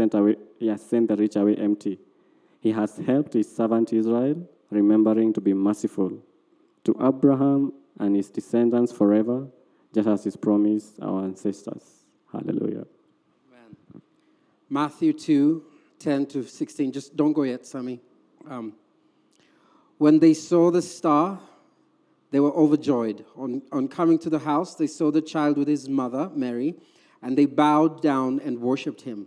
sent, 0.00 0.14
away, 0.14 0.36
he 0.58 0.68
has 0.68 0.80
sent 0.80 1.08
the 1.08 1.16
rich 1.16 1.36
away 1.36 1.56
empty. 1.56 1.98
He 2.60 2.72
has 2.72 2.96
helped 3.06 3.34
his 3.34 3.54
servant 3.54 3.92
Israel, 3.92 4.48
remembering 4.70 5.34
to 5.34 5.42
be 5.42 5.52
merciful 5.52 6.12
to 6.84 6.96
Abraham 7.02 7.72
and 7.98 8.16
his 8.16 8.30
descendants 8.30 8.92
forever, 8.92 9.46
just 9.94 10.08
as 10.08 10.24
he 10.24 10.30
promised 10.30 10.94
our 11.02 11.24
ancestors. 11.24 11.84
Hallelujah. 12.32 12.86
Amen. 13.52 14.02
Matthew 14.70 15.12
2 15.12 15.64
10 15.98 16.26
to 16.26 16.44
16. 16.44 16.92
Just 16.92 17.14
don't 17.14 17.34
go 17.34 17.42
yet, 17.42 17.66
Sammy. 17.66 18.00
Um, 18.48 18.72
when 19.98 20.18
they 20.18 20.32
saw 20.32 20.70
the 20.70 20.80
star, 20.80 21.38
they 22.30 22.40
were 22.40 22.54
overjoyed. 22.54 23.26
On, 23.36 23.60
on 23.70 23.86
coming 23.86 24.18
to 24.20 24.30
the 24.30 24.38
house, 24.38 24.76
they 24.76 24.86
saw 24.86 25.10
the 25.10 25.20
child 25.20 25.58
with 25.58 25.68
his 25.68 25.90
mother, 25.90 26.30
Mary, 26.34 26.76
and 27.20 27.36
they 27.36 27.44
bowed 27.44 28.00
down 28.00 28.40
and 28.42 28.62
worshipped 28.62 29.02
him. 29.02 29.26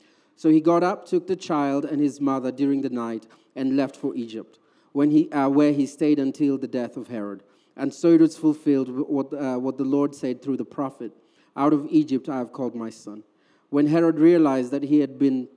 So 0.41 0.49
he 0.49 0.59
got 0.59 0.81
up, 0.81 1.05
took 1.05 1.27
the 1.27 1.35
child 1.35 1.85
and 1.85 2.01
his 2.01 2.19
mother 2.19 2.51
during 2.51 2.81
the 2.81 2.89
night, 2.89 3.27
and 3.55 3.77
left 3.77 3.95
for 3.95 4.15
Egypt, 4.15 4.57
when 4.91 5.11
he, 5.11 5.31
uh, 5.31 5.47
where 5.49 5.71
he 5.71 5.85
stayed 5.85 6.17
until 6.17 6.57
the 6.57 6.67
death 6.67 6.97
of 6.97 7.09
Herod. 7.09 7.43
And 7.77 7.93
so 7.93 8.07
it 8.07 8.21
was 8.21 8.35
fulfilled 8.35 8.89
what, 8.89 9.31
uh, 9.33 9.57
what 9.57 9.77
the 9.77 9.83
Lord 9.83 10.15
said 10.15 10.41
through 10.41 10.57
the 10.57 10.65
prophet 10.65 11.11
Out 11.55 11.73
of 11.73 11.85
Egypt 11.91 12.27
I 12.27 12.39
have 12.39 12.53
called 12.53 12.73
my 12.73 12.89
son. 12.89 13.23
When 13.69 13.85
Herod 13.85 14.17
realized 14.17 14.71
that 14.71 14.81
he 14.81 15.01
had 15.01 15.19
been 15.19 15.47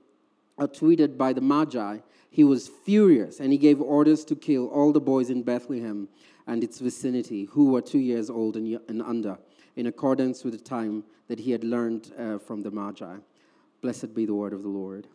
tweeted 0.59 1.17
by 1.17 1.33
the 1.33 1.41
Magi, 1.41 1.97
he 2.29 2.43
was 2.43 2.67
furious 2.67 3.39
and 3.39 3.51
he 3.51 3.57
gave 3.57 3.81
orders 3.81 4.23
to 4.25 4.35
kill 4.35 4.67
all 4.67 4.91
the 4.91 5.01
boys 5.01 5.31
in 5.31 5.41
Bethlehem 5.41 6.09
and 6.45 6.63
its 6.63 6.77
vicinity 6.77 7.45
who 7.45 7.71
were 7.71 7.81
two 7.81 7.97
years 7.97 8.29
old 8.29 8.55
and, 8.55 8.79
and 8.87 9.01
under, 9.01 9.39
in 9.75 9.87
accordance 9.87 10.43
with 10.43 10.53
the 10.53 10.63
time 10.63 11.05
that 11.27 11.39
he 11.39 11.49
had 11.49 11.63
learned 11.63 12.13
uh, 12.19 12.37
from 12.37 12.61
the 12.61 12.69
Magi. 12.69 13.15
Blessed 13.85 14.15
be 14.15 14.25
the 14.25 14.33
word 14.33 14.51
of 14.51 14.63
the 14.63 14.67
Lord. 14.67 15.05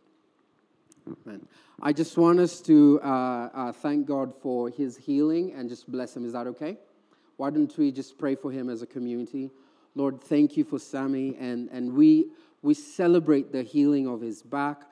Amen. 1.27 1.45
I 1.83 1.93
just 1.93 2.17
want 2.17 2.39
us 2.39 2.61
to 2.61 3.01
uh, 3.03 3.49
uh, 3.53 3.73
thank 3.73 4.07
God 4.07 4.33
for 4.41 4.69
his 4.69 4.97
healing 4.97 5.53
and 5.55 5.69
just 5.69 5.91
bless 5.91 6.17
him. 6.17 6.25
Is 6.25 6.35
that 6.35 6.47
okay? 6.47 6.79
Why 7.37 7.51
don't 7.51 7.77
we 7.77 7.91
just 7.91 8.17
pray 8.17 8.37
for 8.37 8.53
him 8.53 8.71
as 8.71 8.81
a 8.81 8.87
community? 8.87 9.51
Lord, 9.97 10.21
thank 10.21 10.57
you 10.57 10.62
for 10.62 10.79
Sammy, 10.79 11.37
and, 11.41 11.69
and 11.73 11.95
we, 11.95 12.31
we 12.62 12.75
celebrate 12.75 13.51
the 13.51 13.65
healing 13.65 14.07
of 14.07 14.21
his 14.21 14.41
back. 14.41 14.83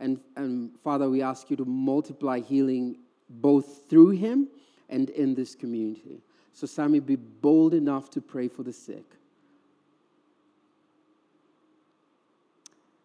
And, 0.00 0.18
and 0.34 0.72
Father, 0.82 1.08
we 1.08 1.22
ask 1.22 1.48
you 1.48 1.56
to 1.58 1.64
multiply 1.64 2.40
healing 2.40 2.98
both 3.30 3.88
through 3.88 4.10
him 4.10 4.48
and 4.88 5.10
in 5.10 5.36
this 5.36 5.54
community. 5.54 6.22
So, 6.54 6.66
Sammy, 6.66 6.98
be 6.98 7.14
bold 7.14 7.72
enough 7.72 8.10
to 8.10 8.20
pray 8.20 8.48
for 8.48 8.64
the 8.64 8.72
sick. 8.72 9.04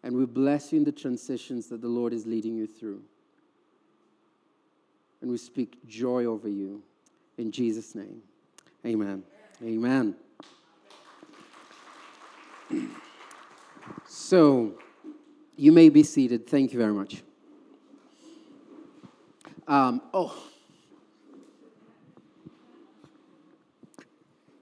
And 0.04 0.14
we 0.14 0.26
bless 0.26 0.70
you 0.70 0.78
in 0.78 0.84
the 0.84 0.92
transitions 0.92 1.68
that 1.68 1.80
the 1.80 1.88
Lord 1.88 2.12
is 2.12 2.26
leading 2.26 2.54
you 2.54 2.66
through. 2.66 3.00
And 5.22 5.30
we 5.30 5.38
speak 5.38 5.78
joy 5.88 6.26
over 6.26 6.46
you. 6.46 6.82
In 7.38 7.50
Jesus' 7.50 7.94
name, 7.94 8.20
amen. 8.86 9.24
Amen. 9.64 10.14
So, 14.06 14.74
you 15.56 15.72
may 15.72 15.88
be 15.88 16.02
seated. 16.02 16.46
Thank 16.46 16.72
you 16.72 16.78
very 16.78 16.92
much. 16.92 17.22
Um, 19.66 20.02
oh. 20.12 20.42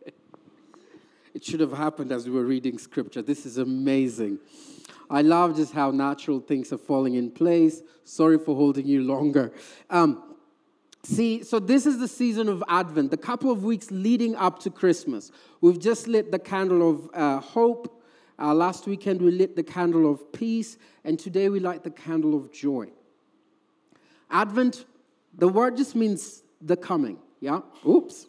It 1.35 1.45
should 1.45 1.61
have 1.61 1.73
happened 1.73 2.13
as 2.13 2.27
we 2.27 2.33
were 2.33 2.45
reading 2.45 2.79
scripture. 2.79 3.21
This 3.23 3.47
is 3.47 3.59
amazing. 3.59 4.39
I 5.13 5.23
love 5.23 5.57
just 5.57 5.73
how 5.73 5.91
natural 5.91 6.41
things 6.41 6.73
are 6.73 6.79
falling 6.79 7.15
in 7.15 7.31
place. 7.31 7.83
Sorry 8.05 8.39
for 8.39 8.57
holding 8.57 8.87
you 8.87 9.03
longer. 9.03 9.53
Um, 9.91 10.37
see, 11.05 11.45
so 11.45 11.61
this 11.61 11.87
is 11.87 11.99
the 11.99 12.09
season 12.09 12.49
of 12.49 12.65
Advent, 12.67 13.11
the 13.11 13.19
couple 13.19 13.51
of 13.51 13.63
weeks 13.63 13.91
leading 13.91 14.35
up 14.35 14.59
to 14.61 14.71
Christmas. 14.71 15.31
We've 15.61 15.79
just 15.79 16.09
lit 16.09 16.33
the 16.33 16.39
candle 16.39 16.91
of 16.91 17.11
uh, 17.13 17.41
hope 17.41 18.03
uh, 18.39 18.55
last 18.55 18.87
weekend 18.87 19.21
we 19.23 19.31
lit 19.31 19.55
the 19.55 19.63
candle 19.63 20.11
of 20.11 20.33
peace, 20.33 20.77
and 21.05 21.19
today 21.19 21.49
we 21.49 21.61
light 21.61 21.85
the 21.85 21.91
candle 21.91 22.35
of 22.35 22.51
joy. 22.51 22.89
Advent, 24.31 24.85
the 25.37 25.49
word 25.49 25.77
just 25.77 25.95
means 25.95 26.43
the 26.61 26.77
coming. 26.77 27.19
Yeah? 27.41 27.61
Oops. 27.87 28.27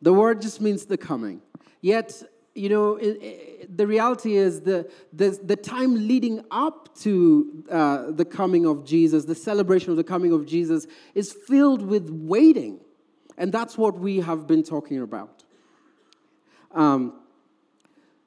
The 0.00 0.12
word 0.12 0.40
just 0.40 0.60
means 0.60 0.86
the 0.86 0.96
coming. 0.96 1.42
Yet, 1.80 2.22
you 2.54 2.68
know, 2.68 2.96
it, 2.96 3.18
it, 3.22 3.76
the 3.76 3.86
reality 3.86 4.36
is 4.36 4.60
the, 4.60 4.90
the, 5.12 5.38
the 5.42 5.56
time 5.56 5.94
leading 6.06 6.44
up 6.50 6.94
to 6.98 7.64
uh, 7.70 8.10
the 8.10 8.24
coming 8.24 8.66
of 8.66 8.84
Jesus, 8.84 9.24
the 9.24 9.34
celebration 9.34 9.90
of 9.90 9.96
the 9.96 10.04
coming 10.04 10.32
of 10.32 10.46
Jesus, 10.46 10.86
is 11.14 11.32
filled 11.32 11.82
with 11.82 12.10
waiting. 12.10 12.80
And 13.38 13.52
that's 13.52 13.78
what 13.78 13.98
we 13.98 14.20
have 14.20 14.46
been 14.46 14.62
talking 14.62 15.00
about. 15.00 15.44
Um, 16.72 17.14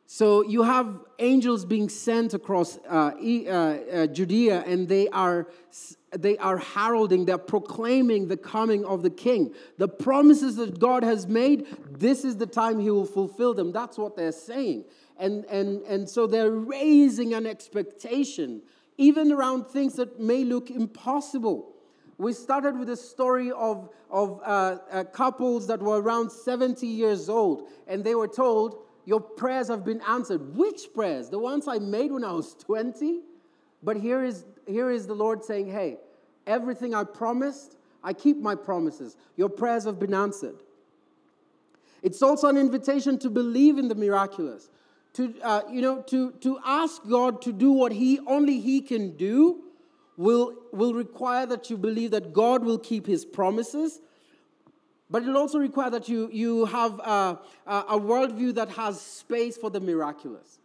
so 0.07 0.43
you 0.43 0.63
have 0.63 0.99
angels 1.19 1.65
being 1.65 1.89
sent 1.89 2.33
across 2.33 2.77
uh, 2.89 3.11
uh, 3.17 3.49
uh, 3.49 4.07
Judea, 4.07 4.63
and 4.65 4.87
they 4.87 5.07
are 5.09 5.47
they 6.21 6.37
are 6.37 6.57
heralding, 6.57 7.25
they're 7.25 7.37
proclaiming 7.37 8.27
the 8.27 8.37
coming 8.37 8.85
of 8.85 9.03
the 9.03 9.09
King. 9.09 9.53
The 9.77 9.87
promises 9.87 10.55
that 10.57 10.79
God 10.79 11.03
has 11.03 11.27
made, 11.27 11.67
this 11.91 12.23
is 12.23 12.37
the 12.37 12.45
time 12.45 12.79
He 12.79 12.89
will 12.89 13.05
fulfill 13.05 13.53
them. 13.53 13.71
That's 13.71 13.97
what 13.97 14.15
they're 14.15 14.31
saying, 14.31 14.85
and 15.17 15.45
and 15.45 15.81
and 15.83 16.09
so 16.09 16.27
they're 16.27 16.51
raising 16.51 17.33
an 17.33 17.45
expectation, 17.45 18.61
even 18.97 19.31
around 19.31 19.65
things 19.67 19.95
that 19.95 20.19
may 20.19 20.43
look 20.43 20.69
impossible. 20.69 21.73
We 22.17 22.31
started 22.31 22.79
with 22.79 22.89
a 22.89 22.97
story 22.97 23.51
of 23.51 23.89
of 24.09 24.41
uh, 24.45 24.77
uh, 24.91 25.03
couples 25.05 25.67
that 25.67 25.81
were 25.81 26.01
around 26.01 26.31
70 26.31 26.87
years 26.87 27.27
old, 27.27 27.67
and 27.87 28.03
they 28.03 28.15
were 28.15 28.27
told 28.27 28.85
your 29.05 29.21
prayers 29.21 29.67
have 29.67 29.85
been 29.85 30.01
answered. 30.07 30.55
Which 30.55 30.93
prayers? 30.93 31.29
The 31.29 31.39
ones 31.39 31.67
I 31.67 31.77
made 31.77 32.11
when 32.11 32.23
I 32.23 32.31
was 32.31 32.55
20? 32.55 33.21
But 33.83 33.97
here 33.97 34.23
is, 34.23 34.45
here 34.67 34.89
is 34.89 35.05
the 35.05 35.13
Lord 35.13 35.43
saying, 35.43 35.71
hey, 35.71 35.97
everything 36.47 36.93
I 36.93 37.03
promised, 37.03 37.77
I 38.03 38.13
keep 38.13 38.37
my 38.37 38.55
promises. 38.55 39.15
Your 39.35 39.49
prayers 39.49 39.85
have 39.85 39.99
been 39.99 40.13
answered. 40.13 40.55
It's 42.01 42.21
also 42.21 42.47
an 42.47 42.57
invitation 42.57 43.17
to 43.19 43.29
believe 43.29 43.77
in 43.77 43.87
the 43.87 43.95
miraculous, 43.95 44.69
to, 45.13 45.33
uh, 45.41 45.61
you 45.71 45.81
know, 45.81 46.01
to, 46.03 46.31
to 46.41 46.59
ask 46.63 47.01
God 47.09 47.41
to 47.43 47.51
do 47.51 47.71
what 47.71 47.91
he, 47.91 48.19
only 48.27 48.59
He 48.59 48.81
can 48.81 49.17
do 49.17 49.63
will, 50.17 50.55
will 50.71 50.93
require 50.93 51.45
that 51.47 51.69
you 51.69 51.77
believe 51.77 52.11
that 52.11 52.33
God 52.33 52.63
will 52.63 52.77
keep 52.77 53.07
His 53.07 53.25
promises 53.25 53.99
but 55.09 55.21
it'll 55.21 55.37
also 55.37 55.59
require 55.59 55.89
that 55.91 56.09
you, 56.09 56.29
you 56.31 56.65
have 56.65 56.99
a, 56.99 57.39
a 57.67 57.99
worldview 57.99 58.55
that 58.55 58.69
has 58.69 58.99
space 58.99 59.55
for 59.55 59.69
the 59.69 59.79
miraculous. 59.79 60.59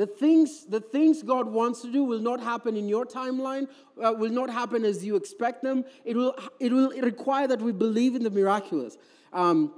The 0.00 0.06
things, 0.06 0.64
the 0.64 0.80
things 0.80 1.22
God 1.22 1.46
wants 1.46 1.82
to 1.82 1.92
do 1.92 2.02
will 2.02 2.20
not 2.20 2.40
happen 2.40 2.74
in 2.74 2.88
your 2.88 3.04
timeline, 3.04 3.68
uh, 4.02 4.14
will 4.16 4.32
not 4.32 4.48
happen 4.48 4.82
as 4.82 5.04
you 5.04 5.14
expect 5.14 5.62
them. 5.62 5.84
It 6.06 6.16
will, 6.16 6.34
it 6.58 6.72
will 6.72 6.88
require 7.02 7.46
that 7.46 7.60
we 7.60 7.72
believe 7.72 8.14
in 8.14 8.22
the 8.22 8.30
miraculous. 8.30 8.96
Um, 9.30 9.74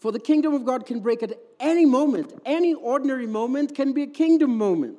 for 0.00 0.10
the 0.10 0.18
kingdom 0.18 0.54
of 0.54 0.64
God 0.64 0.86
can 0.86 0.98
break 0.98 1.22
at 1.22 1.38
any 1.60 1.86
moment. 1.86 2.34
Any 2.44 2.74
ordinary 2.74 3.28
moment 3.28 3.76
can 3.76 3.92
be 3.92 4.02
a 4.02 4.08
kingdom 4.08 4.58
moment. 4.58 4.98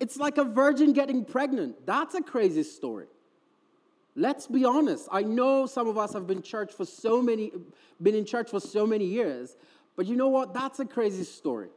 It's 0.00 0.16
like 0.16 0.38
a 0.38 0.44
virgin 0.44 0.92
getting 0.92 1.24
pregnant. 1.24 1.86
That's 1.86 2.16
a 2.16 2.20
crazy 2.20 2.64
story. 2.64 3.06
Let's 4.16 4.48
be 4.48 4.64
honest. 4.64 5.08
I 5.12 5.22
know 5.22 5.66
some 5.66 5.86
of 5.86 5.96
us 5.98 6.14
have 6.14 6.26
been 6.26 6.42
church 6.42 6.72
for 6.72 6.84
so 6.84 7.22
many, 7.22 7.52
been 8.02 8.16
in 8.16 8.24
church 8.24 8.50
for 8.50 8.58
so 8.58 8.88
many 8.88 9.04
years, 9.04 9.54
but 9.94 10.06
you 10.06 10.16
know 10.16 10.30
what? 10.30 10.52
That's 10.52 10.80
a 10.80 10.84
crazy 10.84 11.22
story. 11.22 11.68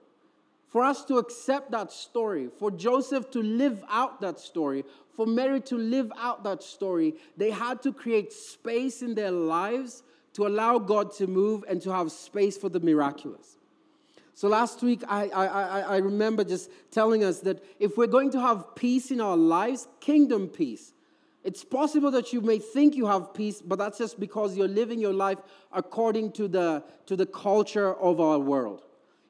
For 0.68 0.84
us 0.84 1.06
to 1.06 1.18
accept 1.18 1.72
that 1.72 1.92
story, 1.92 2.50
for 2.60 2.72
Joseph 2.72 3.32
to 3.32 3.42
live 3.42 3.84
out 3.90 4.20
that 4.22 4.40
story, 4.40 4.84
for 5.16 5.26
Mary 5.26 5.62
to 5.62 5.78
live 5.78 6.12
out 6.18 6.44
that 6.44 6.62
story, 6.62 7.16
they 7.38 7.52
had 7.52 7.82
to 7.84 7.94
create 7.94 8.34
space 8.34 9.02
in 9.02 9.16
their 9.16 9.32
lives 9.32 10.04
to 10.34 10.46
allow 10.46 10.78
God 10.78 11.14
to 11.16 11.26
move 11.26 11.64
and 11.68 11.82
to 11.82 11.92
have 11.92 12.12
space 12.12 12.58
for 12.58 12.70
the 12.70 12.80
miraculous. 12.80 13.56
So 14.36 14.48
last 14.48 14.84
week, 14.84 15.02
I, 15.08 15.30
I, 15.30 15.80
I, 15.80 15.98
remember 15.98 16.44
just 16.44 16.70
telling 16.92 17.24
us 17.24 17.40
that 17.40 17.64
if 17.80 17.98
we're 17.98 18.06
going 18.06 18.30
to 18.32 18.40
have 18.40 18.76
peace 18.76 19.10
in 19.10 19.20
our 19.20 19.36
lives, 19.36 19.88
kingdom 20.00 20.48
peace, 20.48 20.94
It's 21.44 21.64
possible 21.64 22.12
that 22.12 22.34
you 22.34 22.42
may 22.42 22.60
think 22.60 22.94
you 22.94 23.06
have 23.06 23.34
peace, 23.34 23.62
but 23.62 23.80
that's 23.80 23.98
just 23.98 24.20
because 24.20 24.58
you're 24.58 24.68
living 24.68 25.00
your 25.00 25.14
life 25.14 25.38
according 25.72 26.34
to 26.34 26.48
the, 26.50 26.84
to 27.06 27.16
the 27.16 27.26
culture 27.26 27.96
of 27.96 28.20
our 28.20 28.38
world. 28.38 28.84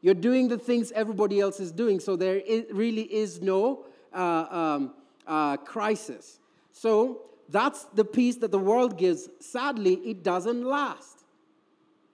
You're 0.07 0.13
doing 0.13 0.47
the 0.47 0.57
things 0.57 0.93
everybody 0.93 1.41
else 1.41 1.59
is 1.59 1.73
doing, 1.73 1.99
so 1.99 2.15
there 2.15 2.37
is, 2.37 2.63
really 2.71 3.13
is 3.13 3.41
no 3.41 3.83
uh, 4.13 4.45
um, 4.49 4.93
uh, 5.27 5.57
crisis. 5.57 6.39
So 6.71 7.23
that's 7.49 7.83
the 7.93 8.05
peace 8.05 8.37
that 8.37 8.51
the 8.51 8.57
world 8.57 8.97
gives. 8.97 9.27
Sadly, 9.41 9.95
it 9.95 10.23
doesn't 10.23 10.63
last. 10.63 11.25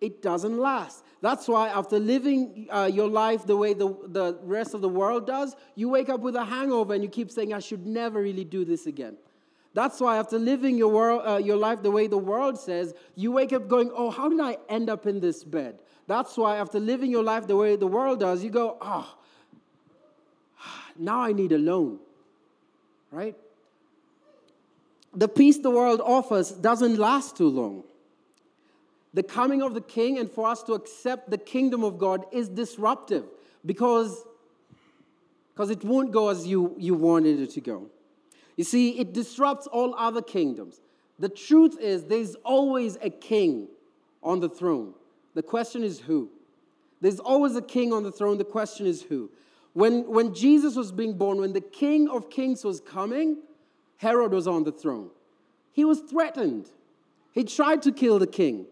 It 0.01 0.23
doesn't 0.23 0.57
last. 0.57 1.03
That's 1.21 1.47
why, 1.47 1.69
after 1.69 1.99
living 1.99 2.65
uh, 2.71 2.89
your 2.91 3.07
life 3.07 3.45
the 3.45 3.57
way 3.57 3.75
the, 3.75 3.95
the 4.07 4.39
rest 4.41 4.73
of 4.73 4.81
the 4.81 4.89
world 4.89 5.27
does, 5.27 5.55
you 5.75 5.87
wake 5.87 6.09
up 6.09 6.21
with 6.21 6.35
a 6.35 6.45
hangover 6.45 6.95
and 6.95 7.03
you 7.03 7.09
keep 7.11 7.29
saying, 7.29 7.53
I 7.53 7.59
should 7.59 7.85
never 7.85 8.23
really 8.23 8.43
do 8.43 8.65
this 8.65 8.87
again. 8.87 9.17
That's 9.75 9.99
why, 9.99 10.17
after 10.17 10.39
living 10.39 10.79
your, 10.79 10.89
world, 10.89 11.21
uh, 11.27 11.37
your 11.37 11.57
life 11.57 11.83
the 11.83 11.91
way 11.91 12.07
the 12.07 12.17
world 12.17 12.59
says, 12.59 12.95
you 13.13 13.31
wake 13.31 13.53
up 13.53 13.67
going, 13.67 13.91
Oh, 13.93 14.09
how 14.09 14.29
did 14.29 14.39
I 14.39 14.57
end 14.67 14.89
up 14.89 15.05
in 15.05 15.19
this 15.19 15.43
bed? 15.43 15.77
That's 16.07 16.35
why, 16.37 16.57
after 16.57 16.79
living 16.79 17.11
your 17.11 17.23
life 17.23 17.47
the 17.47 17.55
way 17.55 17.75
the 17.75 17.87
world 17.87 18.19
does, 18.19 18.43
you 18.43 18.49
go, 18.49 18.77
Oh, 18.81 19.15
now 20.97 21.21
I 21.21 21.31
need 21.33 21.51
a 21.51 21.57
loan. 21.57 21.99
Right? 23.11 23.35
The 25.13 25.27
peace 25.27 25.59
the 25.59 25.69
world 25.69 26.01
offers 26.03 26.51
doesn't 26.51 26.97
last 26.97 27.37
too 27.37 27.47
long. 27.47 27.83
The 29.13 29.23
coming 29.23 29.61
of 29.61 29.75
the 29.75 29.81
king 29.81 30.17
and 30.17 30.29
for 30.29 30.47
us 30.47 30.63
to 30.63 30.73
accept 30.73 31.29
the 31.29 31.37
kingdom 31.37 31.83
of 31.83 31.99
God 31.99 32.25
is 32.31 32.49
disruptive 32.49 33.25
because, 33.63 34.25
because 35.53 35.69
it 35.69 35.83
won't 35.83 36.11
go 36.11 36.29
as 36.29 36.47
you, 36.47 36.75
you 36.79 36.95
wanted 36.95 37.39
it 37.39 37.51
to 37.51 37.61
go. 37.61 37.87
You 38.55 38.63
see, 38.63 38.97
it 38.99 39.13
disrupts 39.13 39.67
all 39.67 39.93
other 39.95 40.21
kingdoms. 40.21 40.81
The 41.19 41.29
truth 41.29 41.79
is, 41.79 42.05
there's 42.05 42.33
always 42.43 42.97
a 43.01 43.11
king 43.11 43.67
on 44.23 44.39
the 44.39 44.49
throne. 44.49 44.95
The 45.33 45.43
question 45.43 45.83
is 45.83 45.99
who? 45.99 46.29
There's 47.01 47.19
always 47.19 47.55
a 47.55 47.61
king 47.61 47.91
on 47.91 48.03
the 48.03 48.11
throne. 48.11 48.37
The 48.37 48.45
question 48.45 48.85
is 48.85 49.01
who? 49.01 49.29
When, 49.73 50.07
when 50.07 50.33
Jesus 50.33 50.75
was 50.75 50.91
being 50.91 51.17
born, 51.17 51.39
when 51.39 51.53
the 51.53 51.61
king 51.61 52.07
of 52.07 52.29
kings 52.29 52.63
was 52.63 52.79
coming, 52.79 53.37
Herod 53.97 54.31
was 54.31 54.47
on 54.47 54.63
the 54.63 54.71
throne. 54.71 55.09
He 55.71 55.83
was 55.83 55.99
threatened. 55.99 56.69
He 57.31 57.43
tried 57.43 57.81
to 57.81 57.91
kill 57.91 58.19
the 58.19 58.27
king. 58.27 58.67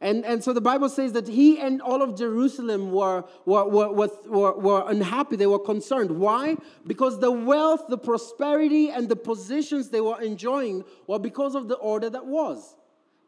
And, 0.00 0.24
and 0.26 0.44
so 0.44 0.52
the 0.52 0.60
Bible 0.60 0.90
says 0.90 1.12
that 1.12 1.26
he 1.26 1.58
and 1.58 1.80
all 1.80 2.02
of 2.02 2.18
Jerusalem 2.18 2.92
were, 2.92 3.24
were, 3.46 3.66
were, 3.66 3.90
were, 4.26 4.58
were 4.58 4.84
unhappy. 4.90 5.36
They 5.36 5.46
were 5.46 5.58
concerned. 5.58 6.10
Why? 6.10 6.56
Because 6.86 7.20
the 7.20 7.30
wealth, 7.30 7.86
the 7.88 7.96
prosperity, 7.96 8.90
and 8.90 9.08
the 9.08 9.16
positions 9.16 9.88
they 9.88 10.02
were 10.02 10.20
enjoying 10.20 10.84
were 11.06 11.18
because 11.18 11.54
of 11.54 11.68
the 11.68 11.76
order 11.76 12.10
that 12.10 12.26
was. 12.26 12.76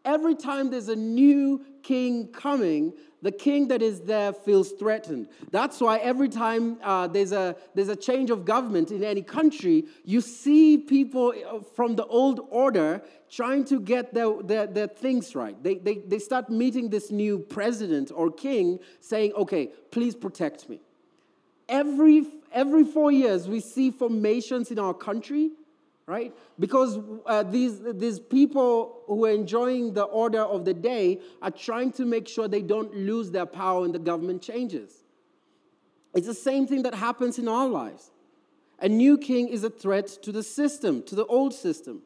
Every 0.07 0.37
time 0.37 0.71
there's 0.71 0.89
a 0.89 0.97
new 0.97 1.67
king 1.83 2.29
coming, 2.29 2.93
the 3.23 3.33
king 3.33 3.67
that 3.69 3.83
is 3.83 4.03
there 4.03 4.33
feels 4.33 4.71
threatened. 4.71 5.29
That's 5.51 5.81
why 5.81 5.99
every 5.99 6.29
time 6.29 6.79
uh, 6.81 7.09
there's, 7.09 7.33
a, 7.33 7.57
there's 7.75 7.89
a 7.89 7.97
change 7.97 8.31
of 8.31 8.45
government 8.45 8.93
in 8.93 9.03
any 9.03 9.23
country, 9.23 9.85
you 10.05 10.21
see 10.21 10.79
people 10.79 11.35
uh, 11.35 11.59
from 11.75 11.97
the 11.97 12.07
old 12.07 12.47
order 12.51 13.03
trying 13.29 13.65
to 13.65 13.81
get 13.81 14.15
their, 14.15 14.41
their, 14.45 14.69
their 14.69 14.87
things 14.87 15.35
right. 15.35 15.61
They, 15.61 15.75
they, 15.75 15.95
they 15.99 16.21
start 16.21 16.51
meeting 16.51 16.89
this 16.89 17.11
new 17.11 17.41
president 17.41 18.13
or 18.15 18.31
king 18.31 18.79
saying, 19.01 19.33
okay, 19.33 19.71
please 19.91 20.15
protect 20.15 20.69
me. 20.69 20.81
Every, 21.69 22.27
every 22.53 22.85
four 22.85 23.11
years, 23.11 23.49
we 23.49 23.59
see 23.59 23.91
formations 23.91 24.71
in 24.71 24.79
our 24.79 24.95
country 24.95 25.51
right? 26.07 26.33
Because 26.59 26.99
uh, 27.27 27.43
these, 27.43 27.81
these 27.95 28.21
people 28.21 29.03
who 29.07 29.25
are 29.25 29.31
enjoying 29.31 29.93
the 29.93 30.05
order 30.05 30.41
of 30.41 30.65
the 30.65 30.75
day 30.75 31.21
are 31.43 31.51
trying 31.51 31.93
to 31.93 32.05
make 32.05 32.29
sure 32.29 32.47
they 32.47 32.63
don't 32.63 32.95
lose 32.95 33.31
their 33.31 33.47
power 33.47 33.81
when 33.81 33.93
the 33.93 33.99
government 33.99 34.41
changes. 34.41 35.03
It's 36.15 36.27
the 36.27 36.35
same 36.35 36.67
thing 36.67 36.83
that 36.85 36.95
happens 36.95 37.39
in 37.39 37.49
our 37.49 37.67
lives. 37.67 38.11
A 38.79 38.89
new 38.89 39.19
king 39.19 39.49
is 39.49 39.65
a 39.65 39.71
threat 39.71 40.07
to 40.23 40.31
the 40.31 40.43
system, 40.43 41.03
to 41.05 41.15
the 41.15 41.27
old 41.27 41.53
system, 41.53 42.03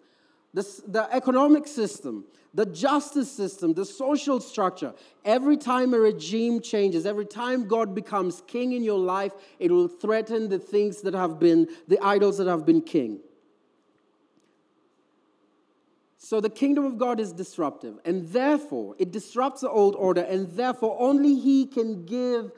the, 0.55 0.63
the 0.87 1.09
economic 1.13 1.67
system, 1.67 2.25
the 2.55 2.67
justice 2.67 3.31
system, 3.31 3.75
the 3.75 3.85
social 3.85 4.41
structure. 4.41 4.95
Every 5.25 5.57
time 5.57 5.95
a 5.95 5.99
regime 5.99 6.61
changes, 6.61 7.07
every 7.07 7.27
time 7.27 7.69
God 7.69 7.95
becomes 7.95 8.43
king 8.47 8.73
in 8.73 8.83
your 8.83 8.99
life, 8.99 9.33
it 9.59 9.71
will 9.71 9.89
threaten 9.89 10.49
the 10.49 10.59
things 10.59 11.03
that 11.03 11.15
have 11.15 11.39
been, 11.39 11.69
the 11.87 12.01
idols 12.01 12.39
that 12.39 12.49
have 12.49 12.65
been 12.65 12.81
king. 12.81 13.21
So 16.23 16.39
the 16.39 16.51
kingdom 16.51 16.85
of 16.85 16.99
God 16.99 17.19
is 17.19 17.33
disruptive, 17.33 17.99
and 18.05 18.29
therefore 18.29 18.95
it 18.99 19.11
disrupts 19.11 19.63
the 19.63 19.71
old 19.71 19.97
order, 19.97 20.21
and 20.21 20.47
therefore 20.51 20.95
only 21.01 21.35
He 21.35 21.65
can 21.65 22.05
give 22.05 22.53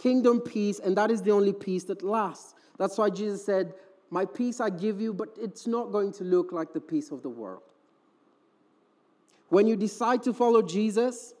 kingdom 0.00 0.40
peace, 0.40 0.80
and 0.80 0.96
that 0.96 1.12
is 1.12 1.22
the 1.22 1.30
only 1.30 1.52
peace 1.52 1.84
that 1.84 2.02
lasts. 2.02 2.56
That's 2.78 2.98
why 2.98 3.10
Jesus 3.10 3.44
said, 3.44 3.74
My 4.10 4.24
peace 4.24 4.60
I 4.60 4.70
give 4.70 5.00
you, 5.00 5.14
but 5.14 5.28
it's 5.40 5.68
not 5.68 5.92
going 5.92 6.12
to 6.14 6.24
look 6.24 6.50
like 6.50 6.72
the 6.72 6.80
peace 6.80 7.12
of 7.12 7.22
the 7.22 7.28
world. 7.28 7.62
When 9.50 9.68
you 9.68 9.76
decide 9.76 10.24
to 10.24 10.32
follow 10.32 10.60
Jesus, 10.60 11.32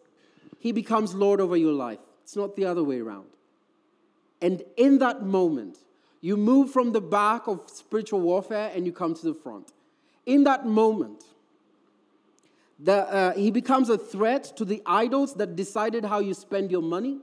He 0.60 0.70
becomes 0.70 1.16
Lord 1.16 1.40
over 1.40 1.56
your 1.56 1.72
life. 1.72 1.98
It's 2.22 2.36
not 2.36 2.54
the 2.54 2.64
other 2.64 2.84
way 2.84 3.00
around. 3.00 3.26
And 4.40 4.62
in 4.76 4.98
that 4.98 5.24
moment, 5.24 5.78
you 6.20 6.36
move 6.36 6.70
from 6.70 6.92
the 6.92 7.00
back 7.00 7.48
of 7.48 7.68
spiritual 7.68 8.20
warfare 8.20 8.70
and 8.72 8.86
you 8.86 8.92
come 8.92 9.14
to 9.14 9.24
the 9.24 9.34
front. 9.34 9.72
In 10.26 10.44
that 10.44 10.64
moment, 10.64 11.24
the, 12.78 12.94
uh, 12.94 13.34
he 13.34 13.50
becomes 13.50 13.88
a 13.88 13.96
threat 13.96 14.56
to 14.56 14.64
the 14.64 14.82
idols 14.84 15.34
that 15.34 15.56
decided 15.56 16.04
how 16.04 16.18
you 16.18 16.34
spend 16.34 16.70
your 16.70 16.82
money. 16.82 17.18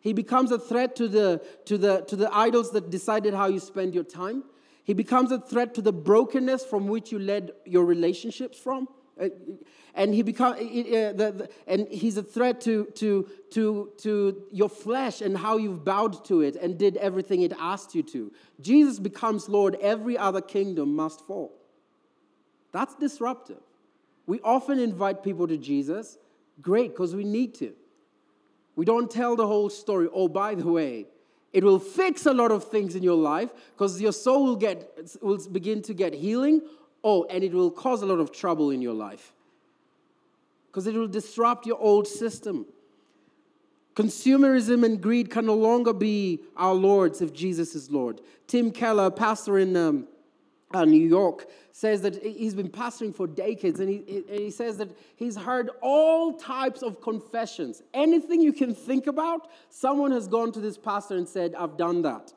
He 0.00 0.12
becomes 0.12 0.50
a 0.50 0.58
threat 0.58 0.96
to 0.96 1.08
the, 1.08 1.42
to, 1.66 1.78
the, 1.78 2.02
to 2.02 2.16
the 2.16 2.32
idols 2.34 2.72
that 2.72 2.90
decided 2.90 3.34
how 3.34 3.46
you 3.46 3.60
spend 3.60 3.94
your 3.94 4.04
time. 4.04 4.44
He 4.84 4.94
becomes 4.94 5.30
a 5.30 5.38
threat 5.38 5.74
to 5.74 5.82
the 5.82 5.92
brokenness 5.92 6.64
from 6.64 6.88
which 6.88 7.12
you 7.12 7.18
led 7.18 7.52
your 7.64 7.84
relationships 7.84 8.58
from. 8.58 8.88
Uh, 9.20 9.28
and 9.94 10.14
he 10.14 10.22
become, 10.22 10.54
uh, 10.54 11.46
and 11.66 11.86
he's 11.88 12.16
a 12.16 12.22
threat 12.22 12.60
to, 12.62 12.86
to, 12.94 13.28
to, 13.50 13.92
to 13.98 14.42
your 14.50 14.68
flesh 14.68 15.20
and 15.20 15.36
how 15.36 15.58
you've 15.58 15.84
bowed 15.84 16.24
to 16.24 16.40
it 16.40 16.56
and 16.56 16.78
did 16.78 16.96
everything 16.96 17.42
it 17.42 17.52
asked 17.58 17.94
you 17.94 18.02
to. 18.04 18.32
Jesus 18.60 18.98
becomes 18.98 19.48
Lord, 19.48 19.76
every 19.80 20.16
other 20.16 20.40
kingdom 20.40 20.96
must 20.96 21.26
fall. 21.26 21.52
That's 22.72 22.94
disruptive. 22.94 23.60
We 24.26 24.40
often 24.40 24.78
invite 24.78 25.22
people 25.22 25.48
to 25.48 25.56
Jesus. 25.56 26.18
Great, 26.60 26.90
because 26.90 27.14
we 27.14 27.24
need 27.24 27.54
to. 27.56 27.72
We 28.76 28.84
don't 28.84 29.10
tell 29.10 29.36
the 29.36 29.46
whole 29.46 29.68
story. 29.68 30.08
Oh, 30.12 30.28
by 30.28 30.54
the 30.54 30.66
way, 30.66 31.06
it 31.52 31.62
will 31.62 31.78
fix 31.78 32.24
a 32.26 32.32
lot 32.32 32.50
of 32.50 32.64
things 32.64 32.94
in 32.94 33.02
your 33.02 33.16
life 33.16 33.50
because 33.74 34.00
your 34.00 34.12
soul 34.12 34.44
will, 34.44 34.56
get, 34.56 35.18
will 35.20 35.38
begin 35.50 35.82
to 35.82 35.94
get 35.94 36.14
healing. 36.14 36.62
Oh, 37.04 37.24
and 37.24 37.44
it 37.44 37.52
will 37.52 37.70
cause 37.70 38.02
a 38.02 38.06
lot 38.06 38.20
of 38.20 38.32
trouble 38.32 38.70
in 38.70 38.80
your 38.80 38.94
life 38.94 39.32
because 40.68 40.86
it 40.86 40.94
will 40.94 41.08
disrupt 41.08 41.66
your 41.66 41.78
old 41.78 42.08
system. 42.08 42.64
Consumerism 43.94 44.86
and 44.86 45.02
greed 45.02 45.28
can 45.28 45.44
no 45.44 45.54
longer 45.54 45.92
be 45.92 46.40
our 46.56 46.72
lords 46.72 47.20
if 47.20 47.34
Jesus 47.34 47.74
is 47.74 47.90
Lord. 47.90 48.22
Tim 48.46 48.70
Keller, 48.70 49.10
pastor 49.10 49.58
in 49.58 49.76
um, 49.76 50.08
uh, 50.72 50.84
New 50.84 51.06
York, 51.06 51.48
says 51.72 52.02
that 52.02 52.22
he's 52.22 52.54
been 52.54 52.68
pastoring 52.68 53.14
for 53.14 53.26
decades, 53.26 53.80
and 53.80 53.88
he, 53.88 54.24
he 54.28 54.50
says 54.50 54.76
that 54.76 54.90
he's 55.16 55.36
heard 55.36 55.70
all 55.80 56.34
types 56.34 56.82
of 56.82 57.00
confessions. 57.00 57.82
Anything 57.94 58.40
you 58.40 58.52
can 58.52 58.74
think 58.74 59.06
about, 59.06 59.50
someone 59.70 60.12
has 60.12 60.28
gone 60.28 60.52
to 60.52 60.60
this 60.60 60.76
pastor 60.76 61.16
and 61.16 61.28
said, 61.28 61.54
I've 61.54 61.76
done 61.76 62.02
that. 62.02 62.32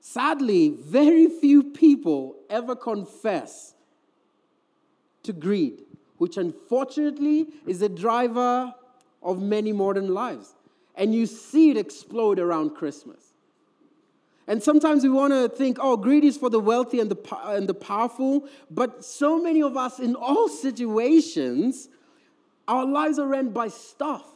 Sadly, 0.00 0.70
very 0.70 1.28
few 1.28 1.62
people 1.62 2.34
ever 2.50 2.74
confess 2.74 3.74
to 5.22 5.32
greed, 5.32 5.82
which 6.18 6.36
unfortunately 6.36 7.46
is 7.66 7.82
a 7.82 7.88
driver 7.88 8.74
of 9.22 9.40
many 9.40 9.72
modern 9.72 10.12
lives. 10.12 10.54
And 10.96 11.14
you 11.14 11.26
see 11.26 11.70
it 11.70 11.76
explode 11.76 12.40
around 12.40 12.70
Christmas. 12.70 13.31
And 14.48 14.62
sometimes 14.62 15.04
we 15.04 15.10
want 15.10 15.32
to 15.32 15.48
think, 15.48 15.78
oh, 15.80 15.96
greed 15.96 16.24
is 16.24 16.36
for 16.36 16.50
the 16.50 16.58
wealthy 16.58 16.98
and 17.00 17.10
the, 17.10 17.36
and 17.44 17.68
the 17.68 17.74
powerful. 17.74 18.48
But 18.70 19.04
so 19.04 19.40
many 19.40 19.62
of 19.62 19.76
us, 19.76 20.00
in 20.00 20.16
all 20.16 20.48
situations, 20.48 21.88
our 22.66 22.84
lives 22.84 23.18
are 23.18 23.26
run 23.26 23.50
by 23.50 23.68
stuff. 23.68 24.26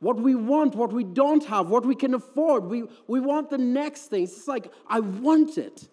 What 0.00 0.18
we 0.18 0.34
want, 0.34 0.74
what 0.74 0.92
we 0.92 1.04
don't 1.04 1.44
have, 1.46 1.68
what 1.68 1.84
we 1.84 1.94
can 1.94 2.14
afford. 2.14 2.64
We, 2.64 2.84
we 3.06 3.20
want 3.20 3.50
the 3.50 3.58
next 3.58 4.06
thing. 4.06 4.24
It's 4.24 4.48
like, 4.48 4.70
I 4.86 5.00
want 5.00 5.58
it. 5.58 5.88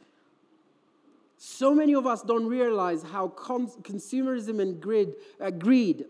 So 1.38 1.74
many 1.74 1.96
of 1.96 2.05
us 2.05 2.22
don't 2.22 2.46
realize 2.46 3.03
how 3.03 3.29
consumerism 3.29 4.62
and 4.62 4.79
greed, 4.79 5.13
uh, 5.39 5.50
greed 5.50 6.05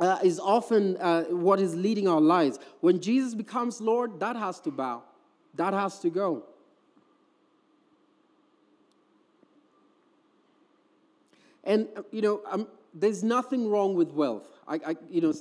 uh, 0.00 0.18
is 0.22 0.40
often 0.40 0.96
uh, 0.96 1.24
what 1.24 1.60
is 1.60 1.74
leading 1.74 2.08
our 2.08 2.20
lives. 2.20 2.58
When 2.80 3.00
Jesus 3.00 3.34
becomes 3.34 3.80
Lord, 3.80 4.20
that 4.20 4.36
has 4.36 4.60
to 4.60 4.70
bow, 4.70 5.02
that 5.54 5.74
has 5.74 5.98
to 6.00 6.10
go. 6.10 6.44
And, 11.64 11.88
uh, 11.96 12.02
you 12.10 12.22
know, 12.22 12.40
um, 12.46 12.68
there's 12.94 13.22
nothing 13.22 13.68
wrong 13.68 13.94
with 13.94 14.12
wealth. 14.12 14.48
I, 14.66 14.74
I, 14.76 14.96
you 15.10 15.20
know, 15.20 15.34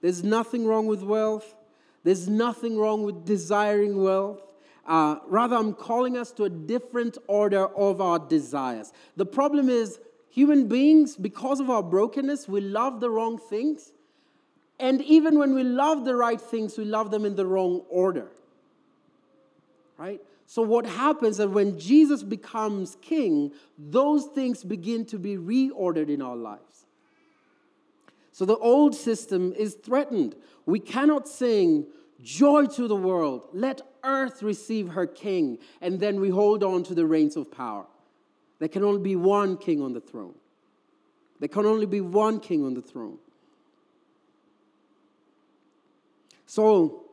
there's 0.00 0.22
nothing 0.24 0.66
wrong 0.66 0.86
with 0.86 1.02
wealth. 1.02 1.54
There's 2.02 2.28
nothing 2.28 2.78
wrong 2.78 3.02
with 3.02 3.24
desiring 3.24 4.02
wealth. 4.02 4.40
Uh, 4.86 5.16
rather, 5.26 5.56
I'm 5.56 5.74
calling 5.74 6.16
us 6.16 6.32
to 6.32 6.44
a 6.44 6.50
different 6.50 7.18
order 7.26 7.66
of 7.66 8.00
our 8.00 8.18
desires. 8.18 8.92
The 9.16 9.26
problem 9.26 9.68
is, 9.68 10.00
human 10.30 10.66
beings, 10.68 11.16
because 11.16 11.60
of 11.60 11.70
our 11.70 11.82
brokenness, 11.82 12.48
we 12.48 12.60
love 12.60 13.00
the 13.00 13.10
wrong 13.10 13.38
things. 13.38 13.92
And 14.78 15.02
even 15.02 15.38
when 15.38 15.54
we 15.54 15.62
love 15.62 16.04
the 16.04 16.16
right 16.16 16.40
things, 16.40 16.78
we 16.78 16.86
love 16.86 17.10
them 17.10 17.24
in 17.24 17.36
the 17.36 17.44
wrong 17.44 17.82
order. 17.90 18.28
Right? 19.98 20.20
So, 20.50 20.62
what 20.62 20.84
happens 20.84 21.38
is 21.38 21.46
when 21.46 21.78
Jesus 21.78 22.24
becomes 22.24 22.96
king, 23.00 23.52
those 23.78 24.26
things 24.34 24.64
begin 24.64 25.04
to 25.04 25.16
be 25.16 25.36
reordered 25.36 26.08
in 26.08 26.20
our 26.20 26.34
lives. 26.34 26.86
So, 28.32 28.44
the 28.44 28.56
old 28.56 28.96
system 28.96 29.52
is 29.56 29.74
threatened. 29.74 30.34
We 30.66 30.80
cannot 30.80 31.28
sing, 31.28 31.86
Joy 32.20 32.66
to 32.66 32.88
the 32.88 32.96
world, 32.96 33.42
let 33.52 33.80
earth 34.02 34.42
receive 34.42 34.88
her 34.88 35.06
king, 35.06 35.58
and 35.80 36.00
then 36.00 36.18
we 36.18 36.30
hold 36.30 36.64
on 36.64 36.82
to 36.82 36.96
the 36.96 37.06
reins 37.06 37.36
of 37.36 37.52
power. 37.52 37.86
There 38.58 38.68
can 38.68 38.82
only 38.82 39.02
be 39.02 39.14
one 39.14 39.56
king 39.56 39.80
on 39.80 39.92
the 39.92 40.00
throne. 40.00 40.34
There 41.38 41.48
can 41.48 41.64
only 41.64 41.86
be 41.86 42.00
one 42.00 42.40
king 42.40 42.64
on 42.64 42.74
the 42.74 42.82
throne. 42.82 43.18
So, 46.46 47.04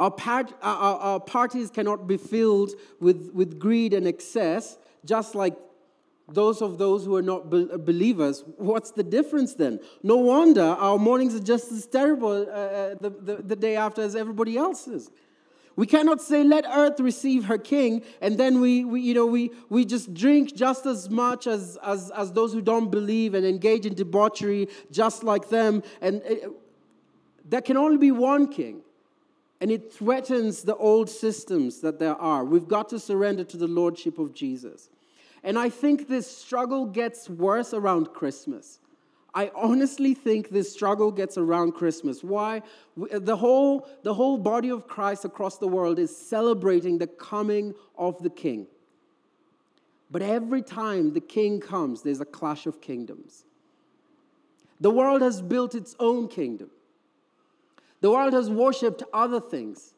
our, 0.00 0.10
part, 0.10 0.52
our, 0.62 0.96
our 0.98 1.20
parties 1.20 1.70
cannot 1.70 2.06
be 2.06 2.16
filled 2.16 2.72
with, 3.00 3.30
with 3.34 3.58
greed 3.58 3.92
and 3.92 4.06
excess, 4.06 4.78
just 5.04 5.34
like 5.34 5.54
those 6.26 6.62
of 6.62 6.78
those 6.78 7.04
who 7.04 7.14
are 7.16 7.22
not 7.22 7.50
be- 7.50 7.68
believers. 7.76 8.42
What's 8.56 8.92
the 8.92 9.02
difference 9.02 9.54
then? 9.54 9.78
No 10.02 10.16
wonder 10.16 10.62
our 10.62 10.98
mornings 10.98 11.34
are 11.34 11.42
just 11.42 11.70
as 11.70 11.86
terrible 11.86 12.30
uh, 12.30 12.54
uh, 12.54 12.94
the, 12.98 13.10
the, 13.10 13.36
the 13.42 13.56
day 13.56 13.76
after 13.76 14.00
as 14.00 14.16
everybody 14.16 14.56
else's. 14.56 15.10
We 15.76 15.86
cannot 15.86 16.22
say, 16.22 16.44
let 16.44 16.64
earth 16.66 16.98
receive 16.98 17.44
her 17.44 17.58
king, 17.58 18.02
and 18.22 18.38
then 18.38 18.62
we, 18.62 18.86
we, 18.86 19.02
you 19.02 19.12
know, 19.12 19.26
we, 19.26 19.50
we 19.68 19.84
just 19.84 20.14
drink 20.14 20.54
just 20.56 20.86
as 20.86 21.10
much 21.10 21.46
as, 21.46 21.78
as, 21.82 22.10
as 22.12 22.32
those 22.32 22.54
who 22.54 22.62
don't 22.62 22.90
believe 22.90 23.34
and 23.34 23.44
engage 23.44 23.84
in 23.84 23.92
debauchery 23.94 24.68
just 24.90 25.24
like 25.24 25.50
them. 25.50 25.82
And 26.00 26.22
it, 26.24 26.44
uh, 26.44 26.50
there 27.44 27.60
can 27.60 27.76
only 27.76 27.98
be 27.98 28.12
one 28.12 28.48
king 28.50 28.82
and 29.60 29.70
it 29.70 29.92
threatens 29.92 30.62
the 30.62 30.76
old 30.76 31.10
systems 31.10 31.80
that 31.80 31.98
there 31.98 32.16
are. 32.16 32.44
We've 32.44 32.68
got 32.68 32.88
to 32.90 32.98
surrender 32.98 33.44
to 33.44 33.56
the 33.56 33.66
lordship 33.66 34.18
of 34.18 34.32
Jesus. 34.32 34.88
And 35.42 35.58
I 35.58 35.68
think 35.68 36.08
this 36.08 36.30
struggle 36.30 36.86
gets 36.86 37.28
worse 37.28 37.74
around 37.74 38.12
Christmas. 38.12 38.78
I 39.34 39.50
honestly 39.54 40.14
think 40.14 40.50
this 40.50 40.72
struggle 40.72 41.12
gets 41.12 41.38
around 41.38 41.72
Christmas. 41.72 42.24
Why? 42.24 42.62
Uh, 43.00 43.18
the 43.18 43.36
whole, 43.36 43.88
the 44.02 44.14
whole 44.14 44.38
body 44.38 44.70
of 44.70 44.88
Christ 44.88 45.24
across 45.24 45.58
the 45.58 45.68
world 45.68 45.98
is 45.98 46.14
celebrating 46.14 46.98
the 46.98 47.06
coming 47.06 47.74
of 47.96 48.20
the 48.22 48.30
King. 48.30 48.66
But 50.10 50.22
every 50.22 50.62
time 50.62 51.12
the 51.12 51.20
King 51.20 51.60
comes, 51.60 52.02
there's 52.02 52.20
a 52.20 52.24
clash 52.24 52.66
of 52.66 52.80
kingdoms. 52.80 53.44
The 54.80 54.90
world 54.90 55.22
has 55.22 55.40
built 55.40 55.74
its 55.74 55.94
own 56.00 56.26
kingdom. 56.26 56.70
The 58.00 58.10
world 58.10 58.32
has 58.32 58.50
worshipped 58.50 59.02
other 59.12 59.40
things. 59.40 59.94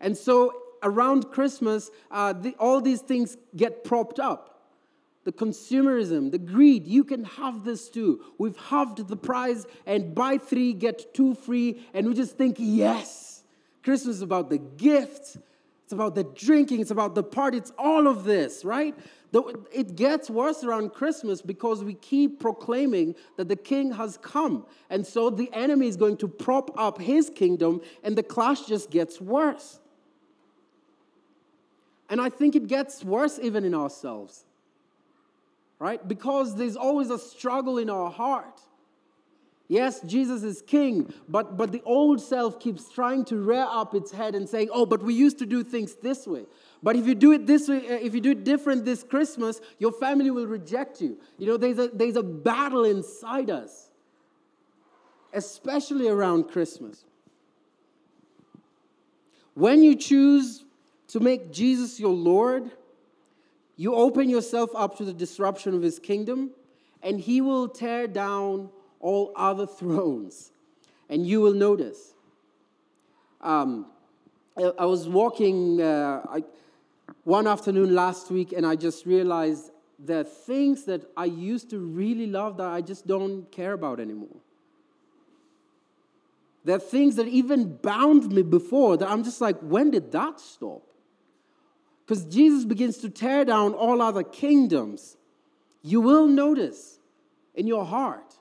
And 0.00 0.16
so 0.16 0.52
around 0.82 1.30
Christmas, 1.30 1.90
uh, 2.10 2.32
the, 2.32 2.54
all 2.58 2.80
these 2.80 3.00
things 3.00 3.36
get 3.54 3.84
propped 3.84 4.18
up. 4.18 4.52
The 5.24 5.32
consumerism, 5.32 6.30
the 6.30 6.38
greed, 6.38 6.86
you 6.86 7.02
can 7.02 7.24
have 7.24 7.64
this 7.64 7.88
too. 7.88 8.24
We've 8.38 8.56
halved 8.56 9.08
the 9.08 9.16
price 9.16 9.66
and 9.84 10.14
buy 10.14 10.38
three, 10.38 10.72
get 10.72 11.14
two 11.14 11.34
free, 11.34 11.84
and 11.92 12.06
we 12.06 12.14
just 12.14 12.36
think, 12.36 12.56
yes, 12.60 13.42
Christmas 13.82 14.16
is 14.16 14.22
about 14.22 14.50
the 14.50 14.58
gifts, 14.58 15.36
it's 15.82 15.92
about 15.92 16.14
the 16.14 16.24
drinking, 16.24 16.80
it's 16.80 16.92
about 16.92 17.16
the 17.16 17.24
party, 17.24 17.58
it's 17.58 17.72
all 17.76 18.06
of 18.06 18.22
this, 18.24 18.64
right? 18.64 18.94
It 19.32 19.96
gets 19.96 20.30
worse 20.30 20.64
around 20.64 20.94
Christmas 20.94 21.42
because 21.42 21.84
we 21.84 21.94
keep 21.94 22.40
proclaiming 22.40 23.14
that 23.36 23.48
the 23.48 23.56
king 23.56 23.92
has 23.92 24.16
come. 24.16 24.64
And 24.88 25.06
so 25.06 25.30
the 25.30 25.52
enemy 25.52 25.88
is 25.88 25.96
going 25.96 26.16
to 26.18 26.28
prop 26.28 26.70
up 26.78 27.00
his 27.00 27.28
kingdom, 27.28 27.82
and 28.02 28.16
the 28.16 28.22
clash 28.22 28.66
just 28.66 28.90
gets 28.90 29.20
worse. 29.20 29.80
And 32.08 32.20
I 32.20 32.28
think 32.28 32.54
it 32.54 32.66
gets 32.68 33.04
worse 33.04 33.38
even 33.42 33.64
in 33.64 33.74
ourselves, 33.74 34.44
right? 35.78 36.06
Because 36.06 36.54
there's 36.54 36.76
always 36.76 37.10
a 37.10 37.18
struggle 37.18 37.78
in 37.78 37.90
our 37.90 38.10
heart. 38.10 38.60
Yes, 39.68 40.00
Jesus 40.02 40.44
is 40.44 40.62
king, 40.62 41.12
but, 41.28 41.56
but 41.56 41.72
the 41.72 41.82
old 41.84 42.20
self 42.20 42.60
keeps 42.60 42.88
trying 42.88 43.24
to 43.26 43.36
rear 43.36 43.66
up 43.68 43.94
its 43.94 44.12
head 44.12 44.36
and 44.36 44.48
saying, 44.48 44.68
Oh, 44.72 44.86
but 44.86 45.02
we 45.02 45.12
used 45.12 45.38
to 45.40 45.46
do 45.46 45.64
things 45.64 45.96
this 45.96 46.26
way. 46.26 46.44
But 46.82 46.94
if 46.94 47.06
you 47.06 47.16
do 47.16 47.32
it 47.32 47.46
this 47.46 47.68
way, 47.68 47.78
uh, 47.78 47.94
if 47.94 48.14
you 48.14 48.20
do 48.20 48.30
it 48.30 48.44
different 48.44 48.84
this 48.84 49.02
Christmas, 49.02 49.60
your 49.78 49.90
family 49.90 50.30
will 50.30 50.46
reject 50.46 51.00
you. 51.00 51.18
You 51.36 51.48
know, 51.48 51.56
there's 51.56 51.78
a, 51.78 51.88
there's 51.88 52.14
a 52.14 52.22
battle 52.22 52.84
inside 52.84 53.50
us, 53.50 53.90
especially 55.32 56.08
around 56.08 56.44
Christmas. 56.44 57.04
When 59.54 59.82
you 59.82 59.96
choose 59.96 60.64
to 61.08 61.18
make 61.18 61.50
Jesus 61.50 61.98
your 61.98 62.14
Lord, 62.14 62.70
you 63.76 63.94
open 63.94 64.28
yourself 64.28 64.70
up 64.76 64.96
to 64.98 65.04
the 65.04 65.12
disruption 65.12 65.74
of 65.74 65.82
his 65.82 65.98
kingdom, 65.98 66.50
and 67.02 67.18
he 67.18 67.40
will 67.40 67.68
tear 67.68 68.06
down 68.06 68.70
all 69.00 69.32
other 69.36 69.66
thrones. 69.66 70.52
And 71.08 71.26
you 71.26 71.40
will 71.40 71.54
notice. 71.54 72.14
Um, 73.40 73.86
I 74.56 74.86
was 74.86 75.08
walking, 75.08 75.80
uh, 75.80 76.22
I, 76.28 76.44
one 77.24 77.46
afternoon 77.46 77.94
last 77.94 78.30
week 78.30 78.52
and 78.52 78.66
I 78.66 78.74
just 78.74 79.04
realized 79.04 79.70
there 79.98 80.20
are 80.20 80.24
things 80.24 80.84
that 80.84 81.02
I 81.16 81.26
used 81.26 81.70
to 81.70 81.78
really 81.78 82.26
love 82.26 82.56
that 82.56 82.68
I 82.68 82.80
just 82.80 83.06
don't 83.06 83.50
care 83.52 83.72
about 83.72 84.00
anymore. 84.00 84.36
There 86.64 86.76
are 86.76 86.80
things 86.80 87.16
that 87.16 87.28
even 87.28 87.76
bound 87.76 88.32
me 88.32 88.42
before 88.42 88.96
that 88.96 89.08
I'm 89.08 89.22
just 89.22 89.40
like, 89.40 89.58
when 89.60 89.90
did 89.90 90.10
that 90.12 90.40
stop? 90.40 90.82
Because 92.04 92.24
Jesus 92.24 92.64
begins 92.64 92.98
to 92.98 93.10
tear 93.10 93.44
down 93.44 93.74
all 93.74 94.00
other 94.00 94.22
kingdoms. 94.22 95.16
You 95.82 96.00
will 96.00 96.26
notice 96.26 96.98
in 97.54 97.66
your 97.66 97.84
heart 97.84 98.35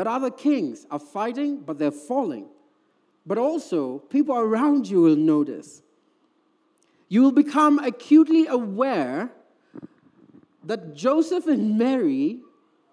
that 0.00 0.06
other 0.06 0.30
kings 0.30 0.86
are 0.90 0.98
fighting, 0.98 1.58
but 1.58 1.78
they're 1.78 1.90
falling. 1.90 2.46
But 3.26 3.36
also, 3.36 3.98
people 3.98 4.34
around 4.34 4.88
you 4.88 5.02
will 5.02 5.14
notice 5.14 5.82
you 7.10 7.20
will 7.20 7.32
become 7.32 7.78
acutely 7.80 8.46
aware 8.46 9.30
that 10.64 10.94
Joseph 10.94 11.46
and 11.46 11.76
Mary, 11.76 12.38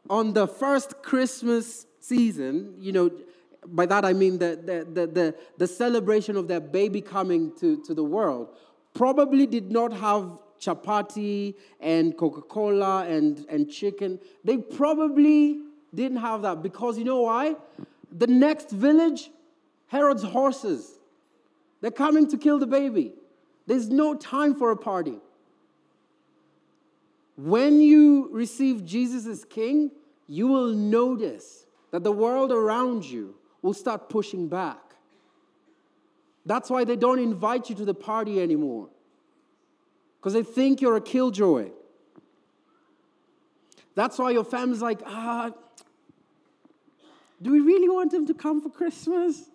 on 0.09 0.33
the 0.33 0.49
first 0.49 1.01
Christmas 1.01 1.85
season, 2.01 2.75
you 2.77 2.91
know, 2.91 3.09
by 3.65 3.85
that 3.85 4.03
I 4.03 4.11
mean 4.11 4.37
the, 4.37 4.59
the, 4.61 4.85
the, 4.91 5.07
the, 5.07 5.35
the 5.57 5.67
celebration 5.67 6.35
of 6.35 6.49
their 6.49 6.59
baby 6.59 6.99
coming 6.99 7.55
to, 7.61 7.81
to 7.83 7.93
the 7.93 8.03
world, 8.03 8.49
probably 8.93 9.45
did 9.45 9.71
not 9.71 9.93
have 9.93 10.39
chapati 10.59 11.55
and 11.79 12.17
Coca 12.17 12.41
Cola 12.41 13.05
and, 13.07 13.45
and 13.47 13.71
chicken. 13.71 14.19
They 14.43 14.57
probably 14.57 15.61
didn't 15.93 16.17
have 16.17 16.41
that 16.43 16.61
because 16.61 16.97
you 16.97 17.03
know 17.03 17.21
why? 17.21 17.55
The 18.11 18.27
next 18.27 18.71
village, 18.71 19.29
Herod's 19.87 20.23
horses. 20.23 20.99
They're 21.81 21.91
coming 21.91 22.27
to 22.29 22.37
kill 22.37 22.59
the 22.59 22.67
baby. 22.67 23.13
There's 23.65 23.89
no 23.89 24.15
time 24.15 24.55
for 24.55 24.71
a 24.71 24.77
party. 24.77 25.19
When 27.35 27.81
you 27.81 28.29
receive 28.31 28.85
Jesus 28.85 29.27
as 29.27 29.45
King, 29.45 29.91
you 30.27 30.47
will 30.47 30.73
notice 30.73 31.65
that 31.91 32.03
the 32.03 32.11
world 32.11 32.51
around 32.51 33.05
you 33.05 33.35
will 33.61 33.73
start 33.73 34.09
pushing 34.09 34.47
back. 34.47 34.79
That's 36.45 36.69
why 36.69 36.83
they 36.83 36.95
don't 36.95 37.19
invite 37.19 37.69
you 37.69 37.75
to 37.75 37.85
the 37.85 37.93
party 37.93 38.41
anymore, 38.41 38.89
because 40.19 40.33
they 40.33 40.43
think 40.43 40.81
you're 40.81 40.95
a 40.95 41.01
killjoy. 41.01 41.69
That's 43.95 44.17
why 44.17 44.31
your 44.31 44.45
family's 44.45 44.81
like, 44.81 45.01
ah, 45.05 45.51
do 47.41 47.51
we 47.51 47.59
really 47.59 47.89
want 47.89 48.11
them 48.11 48.25
to 48.27 48.33
come 48.33 48.61
for 48.61 48.69
Christmas? 48.69 49.49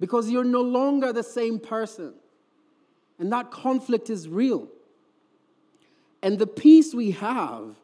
Because 0.00 0.30
you're 0.30 0.44
no 0.44 0.62
longer 0.62 1.12
the 1.12 1.22
same 1.22 1.58
person. 1.58 2.14
And 3.18 3.32
that 3.32 3.50
conflict 3.50 4.10
is 4.10 4.28
real. 4.28 4.68
And 6.22 6.38
the 6.38 6.46
peace 6.46 6.92
we 6.92 7.12
have 7.12 7.76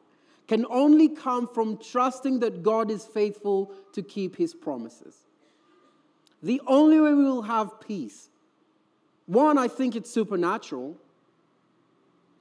can 0.48 0.66
only 0.68 1.08
come 1.08 1.46
from 1.46 1.78
trusting 1.78 2.40
that 2.40 2.62
God 2.62 2.90
is 2.90 3.04
faithful 3.04 3.72
to 3.92 4.02
keep 4.02 4.36
his 4.36 4.52
promises. 4.52 5.16
The 6.42 6.60
only 6.66 7.00
way 7.00 7.14
we 7.14 7.24
will 7.24 7.42
have 7.42 7.80
peace, 7.80 8.28
one, 9.26 9.56
I 9.56 9.68
think 9.68 9.94
it's 9.94 10.10
supernatural, 10.10 10.96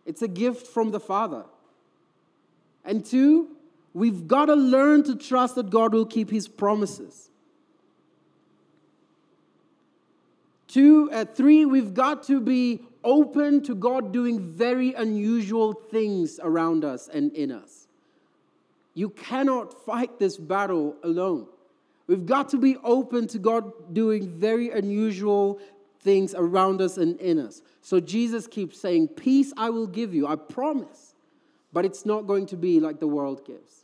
it's 0.05 0.24
a 0.24 0.27
gift 0.27 0.65
from 0.65 0.91
the 0.91 1.00
Father. 1.00 1.46
And 2.84 3.05
two, 3.05 3.50
we've 3.93 4.27
got 4.27 4.45
to 4.45 4.55
learn 4.55 5.03
to 5.03 5.15
trust 5.15 5.55
that 5.55 5.69
God 5.69 5.93
will 5.93 6.05
keep 6.05 6.29
his 6.29 6.48
promises. 6.48 7.29
Two, 10.67 11.10
uh, 11.12 11.25
three, 11.25 11.65
we've 11.65 11.93
got 11.93 12.24
to 12.24 12.39
be 12.39 12.81
open 13.03 13.62
to 13.63 13.75
God 13.75 14.13
doing 14.13 14.39
very 14.39 14.93
unusual 14.93 15.74
things 15.74 16.39
around 16.41 16.86
us 16.86 17.10
and 17.10 17.33
in 17.33 17.51
us. 17.51 17.88
You 18.93 19.10
cannot 19.10 19.86
fight 19.86 20.19
this 20.19 20.38
battle 20.38 20.95
alone. 21.03 21.48
We've 22.07 22.25
got 22.25 22.50
to 22.50 22.57
be 22.57 22.77
open 22.83 23.27
to 23.27 23.39
God 23.39 23.93
doing 23.93 24.29
very 24.29 24.69
unusual 24.69 25.60
things 26.01 26.33
around 26.36 26.81
us 26.81 26.98
and 26.98 27.19
in 27.19 27.39
us. 27.39 27.62
So 27.81 28.00
Jesus 28.00 28.48
keeps 28.48 28.79
saying, 28.79 29.10
Peace 29.10 29.53
I 29.57 29.69
will 29.69 29.88
give 29.88 30.13
you, 30.13 30.27
I 30.27 30.36
promise. 30.36 31.15
But 31.74 31.86
it's 31.86 32.05
not 32.05 32.27
going 32.27 32.48
to 32.48 32.57
be 32.57 32.79
like 32.79 33.00
the 33.00 33.07
world 33.07 33.45
gives. 33.45 33.80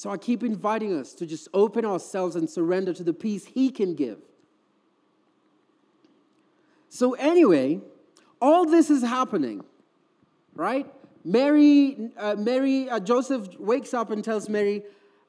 So 0.00 0.08
I 0.08 0.16
keep 0.16 0.42
inviting 0.42 0.98
us 0.98 1.12
to 1.12 1.26
just 1.26 1.46
open 1.52 1.84
ourselves 1.84 2.34
and 2.34 2.48
surrender 2.48 2.94
to 2.94 3.04
the 3.04 3.12
peace 3.12 3.44
He 3.44 3.68
can 3.68 3.94
give. 3.94 4.16
So, 6.88 7.12
anyway, 7.12 7.82
all 8.40 8.64
this 8.64 8.88
is 8.88 9.02
happening, 9.02 9.62
right? 10.54 10.86
Mary, 11.22 12.12
uh, 12.16 12.34
Mary, 12.38 12.88
uh, 12.88 12.98
Joseph 12.98 13.46
wakes 13.58 13.92
up 13.92 14.10
and 14.10 14.24
tells 14.24 14.48
Mary, 14.48 14.84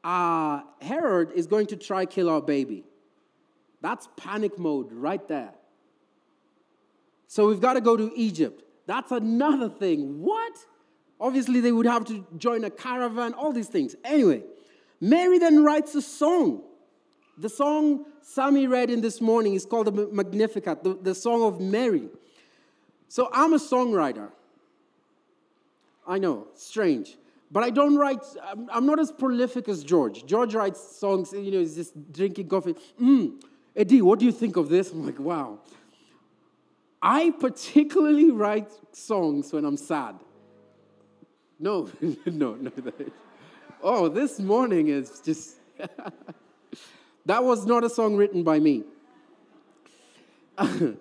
uh, 0.06 0.62
Herod 0.82 1.34
is 1.36 1.48
going 1.48 1.68
to 1.68 1.76
try 1.76 2.06
kill 2.06 2.30
our 2.30 2.42
baby. 2.42 2.86
That's 3.82 4.08
panic 4.16 4.58
mode 4.58 4.94
right 4.94 5.28
there. 5.28 5.52
So 7.28 7.50
we've 7.50 7.60
got 7.60 7.74
to 7.74 7.82
go 7.82 7.98
to 7.98 8.10
Egypt. 8.16 8.64
That's 8.86 9.12
another 9.12 9.68
thing. 9.68 10.22
What? 10.22 10.54
Obviously, 11.20 11.60
they 11.60 11.74
would 11.74 11.86
have 11.86 12.06
to 12.06 12.26
join 12.38 12.64
a 12.64 12.70
caravan, 12.70 13.34
all 13.34 13.52
these 13.52 13.68
things. 13.68 13.98
Anyway, 14.06 14.44
Mary 15.02 15.40
then 15.40 15.64
writes 15.64 15.96
a 15.96 16.02
song 16.02 16.64
the 17.42 17.50
song 17.50 18.06
Sammy 18.22 18.68
read 18.68 18.92
in 18.92 19.02
this 19.02 19.20
morning 19.20 19.56
is 19.56 19.66
called 19.66 19.88
the 19.88 20.08
Magnificat, 20.12 20.84
the, 20.84 20.94
the 20.94 21.16
song 21.16 21.42
of 21.44 21.60
Mary. 21.60 22.08
So 23.08 23.30
I'm 23.34 23.54
a 23.54 23.58
songwriter. 23.58 24.30
I 26.08 26.20
know, 26.20 26.48
strange. 26.54 27.18
But 27.52 27.64
I 27.64 27.72
don't 27.72 27.98
write, 27.98 28.24
I'm, 28.44 28.70
I'm 28.72 28.86
not 28.86 29.00
as 29.00 29.12
prolific 29.12 29.68
as 29.68 29.84
George. 29.84 30.26
George 30.26 30.54
writes 30.54 30.80
songs, 30.98 31.34
you 31.34 31.52
know, 31.52 31.60
he's 31.60 31.76
just 31.76 32.14
drinking 32.14 32.48
coffee. 32.48 32.76
Mm, 33.02 33.42
Eddie, 33.76 34.02
what 34.02 34.20
do 34.20 34.26
you 34.26 34.32
think 34.32 34.56
of 34.56 34.70
this? 34.70 34.92
I'm 34.92 35.06
like, 35.06 35.20
wow. 35.20 35.60
I 37.02 37.32
particularly 37.32 38.30
write 38.30 38.72
songs 38.92 39.52
when 39.52 39.66
I'm 39.66 39.78
sad. 39.78 40.16
No, 41.60 41.90
no, 42.26 42.54
no. 42.54 42.72
Oh, 43.84 44.08
this 44.08 44.40
morning 44.40 44.90
is 44.90 45.22
just. 45.24 45.56
That 47.26 47.44
was 47.44 47.66
not 47.66 47.84
a 47.84 47.90
song 47.90 48.16
written 48.16 48.44
by 48.44 48.60
me. 48.60 48.84
I, 50.58 50.98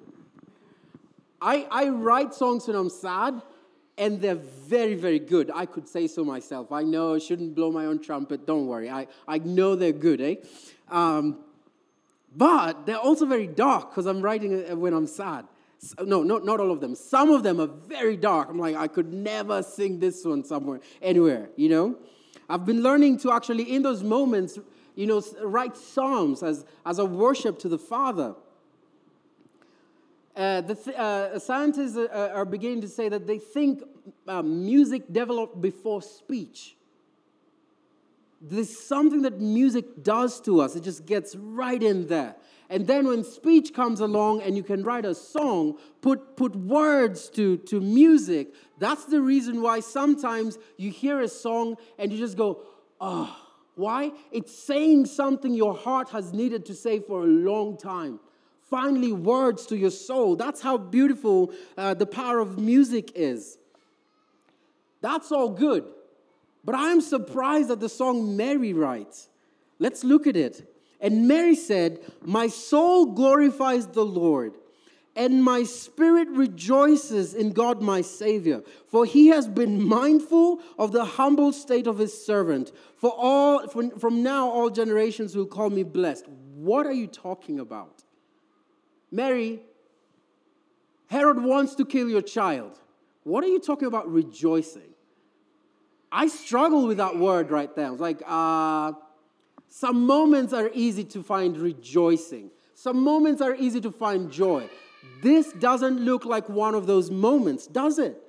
I 1.40 1.88
write 1.88 2.34
songs 2.34 2.66
when 2.66 2.76
I'm 2.76 2.90
sad, 2.90 3.40
and 3.96 4.20
they're 4.20 4.34
very, 4.34 4.94
very 4.94 5.18
good. 5.18 5.50
I 5.54 5.64
could 5.66 5.88
say 5.88 6.06
so 6.06 6.24
myself. 6.24 6.72
I 6.72 6.82
know 6.82 7.14
I 7.14 7.18
shouldn't 7.18 7.54
blow 7.54 7.72
my 7.72 7.86
own 7.86 8.00
trumpet. 8.00 8.46
Don't 8.46 8.66
worry. 8.66 8.90
I, 8.90 9.06
I 9.26 9.38
know 9.38 9.74
they're 9.74 9.92
good, 9.92 10.20
eh? 10.20 10.34
Um, 10.90 11.38
but 12.36 12.84
they're 12.86 12.98
also 12.98 13.24
very 13.26 13.46
dark 13.46 13.90
because 13.90 14.06
I'm 14.06 14.20
writing 14.20 14.78
when 14.78 14.92
I'm 14.92 15.06
sad. 15.06 15.46
No, 16.04 16.22
not, 16.22 16.44
not 16.44 16.60
all 16.60 16.70
of 16.70 16.80
them. 16.80 16.94
Some 16.94 17.30
of 17.30 17.42
them 17.42 17.58
are 17.60 17.66
very 17.66 18.16
dark. 18.16 18.50
I'm 18.50 18.58
like, 18.58 18.76
I 18.76 18.86
could 18.86 19.12
never 19.12 19.62
sing 19.62 19.98
this 19.98 20.22
one 20.24 20.44
somewhere, 20.44 20.80
anywhere, 21.00 21.48
you 21.56 21.70
know? 21.70 21.96
I've 22.50 22.66
been 22.66 22.82
learning 22.82 23.18
to 23.18 23.32
actually, 23.32 23.74
in 23.74 23.82
those 23.82 24.02
moments, 24.02 24.58
you 24.96 25.06
know, 25.06 25.22
write 25.42 25.76
psalms 25.76 26.42
as, 26.42 26.64
as 26.84 26.98
a 26.98 27.04
worship 27.04 27.58
to 27.60 27.68
the 27.68 27.78
Father. 27.78 28.34
Uh, 30.34 30.60
the 30.60 30.74
th- 30.74 30.96
uh, 30.96 31.38
scientists 31.38 31.96
are, 31.96 32.12
uh, 32.12 32.28
are, 32.30 32.44
beginning 32.44 32.80
to 32.80 32.88
say 32.88 33.08
that 33.08 33.26
they 33.26 33.38
think 33.38 33.82
uh, 34.26 34.42
music 34.42 35.12
developed 35.12 35.60
before 35.60 36.02
speech. 36.02 36.76
There's 38.40 38.76
something 38.78 39.22
that 39.22 39.40
music 39.40 40.02
does 40.02 40.40
to 40.42 40.60
us, 40.60 40.74
it 40.74 40.82
just 40.82 41.06
gets 41.06 41.36
right 41.36 41.82
in 41.82 42.08
there. 42.08 42.36
And 42.70 42.86
then 42.86 43.08
when 43.08 43.24
speech 43.24 43.74
comes 43.74 43.98
along 43.98 44.42
and 44.42 44.56
you 44.56 44.62
can 44.62 44.84
write 44.84 45.04
a 45.04 45.14
song, 45.14 45.76
put, 46.00 46.36
put 46.36 46.54
words 46.54 47.28
to, 47.30 47.56
to 47.58 47.80
music, 47.80 48.54
that's 48.78 49.06
the 49.06 49.20
reason 49.20 49.60
why 49.60 49.80
sometimes 49.80 50.56
you 50.76 50.92
hear 50.92 51.20
a 51.20 51.26
song 51.26 51.76
and 51.98 52.12
you 52.12 52.18
just 52.18 52.36
go, 52.36 52.62
oh, 53.00 53.36
why? 53.74 54.12
It's 54.30 54.56
saying 54.56 55.06
something 55.06 55.52
your 55.52 55.74
heart 55.74 56.10
has 56.10 56.32
needed 56.32 56.64
to 56.66 56.74
say 56.74 57.00
for 57.00 57.22
a 57.22 57.26
long 57.26 57.76
time. 57.76 58.20
Finally, 58.60 59.12
words 59.12 59.66
to 59.66 59.76
your 59.76 59.90
soul. 59.90 60.36
That's 60.36 60.60
how 60.60 60.78
beautiful 60.78 61.52
uh, 61.76 61.94
the 61.94 62.06
power 62.06 62.38
of 62.38 62.56
music 62.56 63.10
is. 63.16 63.58
That's 65.00 65.32
all 65.32 65.48
good. 65.48 65.86
But 66.64 66.76
I'm 66.76 67.00
surprised 67.00 67.72
at 67.72 67.80
the 67.80 67.88
song 67.88 68.36
Mary 68.36 68.72
writes. 68.72 69.28
Let's 69.80 70.04
look 70.04 70.28
at 70.28 70.36
it. 70.36 70.69
And 71.00 71.26
Mary 71.26 71.54
said, 71.54 72.00
My 72.22 72.48
soul 72.48 73.06
glorifies 73.06 73.86
the 73.86 74.04
Lord 74.04 74.54
and 75.16 75.42
my 75.42 75.64
spirit 75.64 76.28
rejoices 76.28 77.34
in 77.34 77.52
God 77.52 77.82
my 77.82 78.00
Savior, 78.00 78.62
for 78.86 79.04
he 79.04 79.28
has 79.28 79.48
been 79.48 79.82
mindful 79.82 80.60
of 80.78 80.92
the 80.92 81.04
humble 81.04 81.52
state 81.52 81.86
of 81.86 81.98
his 81.98 82.24
servant. 82.24 82.72
For 82.96 83.12
all 83.16 83.66
from, 83.68 83.90
from 83.98 84.22
now 84.22 84.48
all 84.48 84.70
generations 84.70 85.34
will 85.34 85.46
call 85.46 85.70
me 85.70 85.82
blessed. 85.82 86.28
What 86.54 86.86
are 86.86 86.92
you 86.92 87.06
talking 87.06 87.58
about? 87.58 88.04
Mary, 89.10 89.60
Herod 91.08 91.42
wants 91.42 91.74
to 91.76 91.84
kill 91.84 92.08
your 92.08 92.22
child. 92.22 92.78
What 93.24 93.42
are 93.42 93.48
you 93.48 93.58
talking 93.58 93.88
about 93.88 94.10
rejoicing? 94.10 94.94
I 96.12 96.28
struggle 96.28 96.86
with 96.86 96.98
that 96.98 97.16
word 97.16 97.50
right 97.50 97.74
there. 97.74 97.86
I 97.86 97.90
was 97.90 98.00
like, 98.00 98.22
uh, 98.26 98.92
some 99.70 100.04
moments 100.04 100.52
are 100.52 100.68
easy 100.74 101.04
to 101.04 101.22
find 101.22 101.56
rejoicing. 101.56 102.50
Some 102.74 103.02
moments 103.02 103.40
are 103.40 103.54
easy 103.54 103.80
to 103.82 103.92
find 103.92 104.30
joy. 104.30 104.68
This 105.22 105.52
doesn't 105.52 106.00
look 106.00 106.24
like 106.24 106.48
one 106.48 106.74
of 106.74 106.86
those 106.86 107.10
moments, 107.10 107.68
does 107.68 107.98
it? 107.98 108.20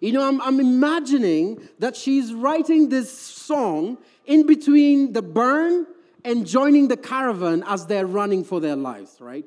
You 0.00 0.12
know, 0.12 0.28
I'm, 0.28 0.40
I'm 0.42 0.60
imagining 0.60 1.66
that 1.78 1.96
she's 1.96 2.34
writing 2.34 2.90
this 2.90 3.10
song 3.10 3.96
in 4.26 4.46
between 4.46 5.14
the 5.14 5.22
burn 5.22 5.86
and 6.24 6.46
joining 6.46 6.88
the 6.88 6.98
caravan 6.98 7.64
as 7.66 7.86
they're 7.86 8.06
running 8.06 8.44
for 8.44 8.60
their 8.60 8.76
lives, 8.76 9.16
right? 9.18 9.46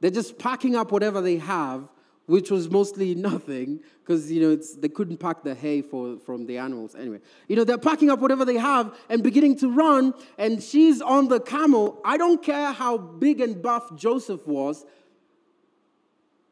They're 0.00 0.10
just 0.10 0.38
packing 0.38 0.74
up 0.74 0.90
whatever 0.90 1.20
they 1.20 1.36
have 1.36 1.86
which 2.26 2.50
was 2.50 2.70
mostly 2.70 3.14
nothing 3.30 3.80
because 4.00 4.30
you 4.30 4.40
know 4.40 4.56
they 4.56 4.88
couldn't 4.88 5.16
pack 5.16 5.42
the 5.42 5.54
hay 5.54 5.80
for, 5.82 6.18
from 6.18 6.46
the 6.46 6.58
animals 6.58 6.94
anyway. 6.94 7.20
You 7.48 7.56
know 7.56 7.64
they're 7.64 7.78
packing 7.78 8.10
up 8.10 8.20
whatever 8.20 8.44
they 8.44 8.56
have 8.56 8.94
and 9.08 9.22
beginning 9.22 9.56
to 9.58 9.70
run 9.70 10.14
and 10.38 10.62
she's 10.62 11.00
on 11.00 11.28
the 11.28 11.40
camel. 11.40 12.00
I 12.04 12.16
don't 12.16 12.42
care 12.42 12.72
how 12.72 12.98
big 12.98 13.40
and 13.40 13.60
buff 13.62 13.96
joseph 13.96 14.46
was. 14.46 14.84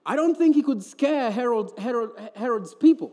I 0.07 0.17
don't 0.17 0.37
think 0.37 0.55
he 0.55 0.63
could 0.63 0.83
scare 0.83 1.31
herod, 1.31 1.71
herod, 1.79 2.11
herod's 2.37 2.75
people. 2.75 3.13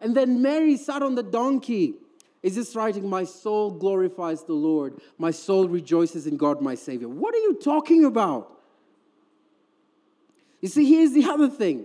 And 0.00 0.14
then 0.14 0.42
mary 0.42 0.76
sat 0.76 1.02
on 1.02 1.14
the 1.14 1.22
donkey. 1.22 1.94
Is 2.42 2.56
this 2.56 2.76
writing 2.76 3.08
my 3.08 3.24
soul 3.24 3.70
glorifies 3.70 4.44
the 4.44 4.52
lord 4.52 5.00
my 5.16 5.30
soul 5.30 5.66
rejoices 5.66 6.26
in 6.26 6.36
god 6.36 6.60
my 6.60 6.74
savior 6.74 7.08
what 7.08 7.34
are 7.34 7.38
you 7.38 7.54
talking 7.54 8.04
about 8.04 8.53
you 10.64 10.70
see, 10.70 10.88
here's 10.88 11.12
the 11.12 11.26
other 11.26 11.50
thing. 11.50 11.84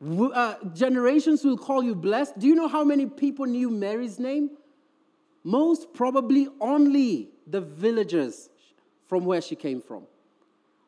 Uh, 0.00 0.54
generations 0.72 1.44
will 1.44 1.58
call 1.58 1.82
you 1.82 1.96
blessed. 1.96 2.38
Do 2.38 2.46
you 2.46 2.54
know 2.54 2.68
how 2.68 2.84
many 2.84 3.06
people 3.06 3.44
knew 3.44 3.70
Mary's 3.70 4.20
name? 4.20 4.50
Most 5.42 5.92
probably 5.92 6.46
only 6.60 7.28
the 7.44 7.60
villagers 7.60 8.50
from 9.08 9.24
where 9.24 9.40
she 9.40 9.56
came 9.56 9.82
from. 9.82 10.04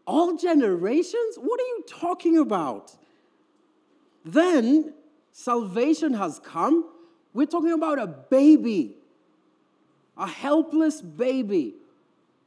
All 0.06 0.36
generations? 0.36 1.34
What 1.36 1.58
are 1.58 1.64
you 1.64 1.84
talking 1.88 2.38
about? 2.38 2.92
Then 4.24 4.94
salvation 5.32 6.14
has 6.14 6.38
come. 6.38 6.88
We're 7.34 7.46
talking 7.46 7.72
about 7.72 7.98
a 7.98 8.06
baby, 8.06 8.94
a 10.16 10.28
helpless 10.28 11.00
baby 11.00 11.74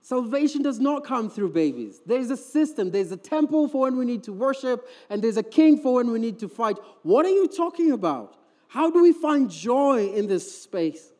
Salvation 0.01 0.63
does 0.63 0.79
not 0.79 1.03
come 1.03 1.29
through 1.29 1.51
babies. 1.51 2.01
There's 2.05 2.31
a 2.31 2.37
system, 2.37 2.89
there's 2.89 3.11
a 3.11 3.17
temple 3.17 3.67
for 3.67 3.81
when 3.81 3.97
we 3.97 4.05
need 4.05 4.23
to 4.23 4.33
worship, 4.33 4.87
and 5.09 5.23
there's 5.23 5.37
a 5.37 5.43
king 5.43 5.77
for 5.77 5.95
when 5.95 6.11
we 6.11 6.19
need 6.19 6.39
to 6.39 6.49
fight. 6.49 6.77
What 7.03 7.25
are 7.25 7.29
you 7.29 7.47
talking 7.47 7.91
about? 7.91 8.37
How 8.67 8.89
do 8.89 9.01
we 9.01 9.13
find 9.13 9.49
joy 9.49 10.07
in 10.07 10.27
this 10.27 10.63
space? 10.63 11.11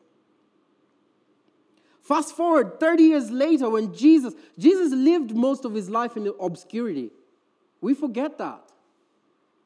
Fast 2.02 2.34
forward 2.34 2.80
30 2.80 3.02
years 3.04 3.30
later 3.30 3.70
when 3.70 3.94
Jesus 3.94 4.34
Jesus 4.58 4.92
lived 4.92 5.34
most 5.34 5.64
of 5.64 5.72
his 5.72 5.88
life 5.88 6.16
in 6.16 6.32
obscurity. 6.40 7.10
We 7.80 7.94
forget 7.94 8.38
that. 8.38 8.72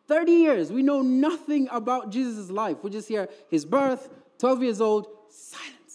30 0.09 0.33
years, 0.33 0.73
we 0.73 0.83
know 0.83 1.03
nothing 1.03 1.69
about 1.73 2.11
Jesus' 2.11 2.51
life. 2.51 2.77
We 2.83 2.91
just 2.91 3.09
hear 3.09 3.29
his 3.49 3.65
birth, 3.65 4.09
12 4.39 4.63
years 4.63 4.81
old, 4.81 5.09
silence. 5.29 5.86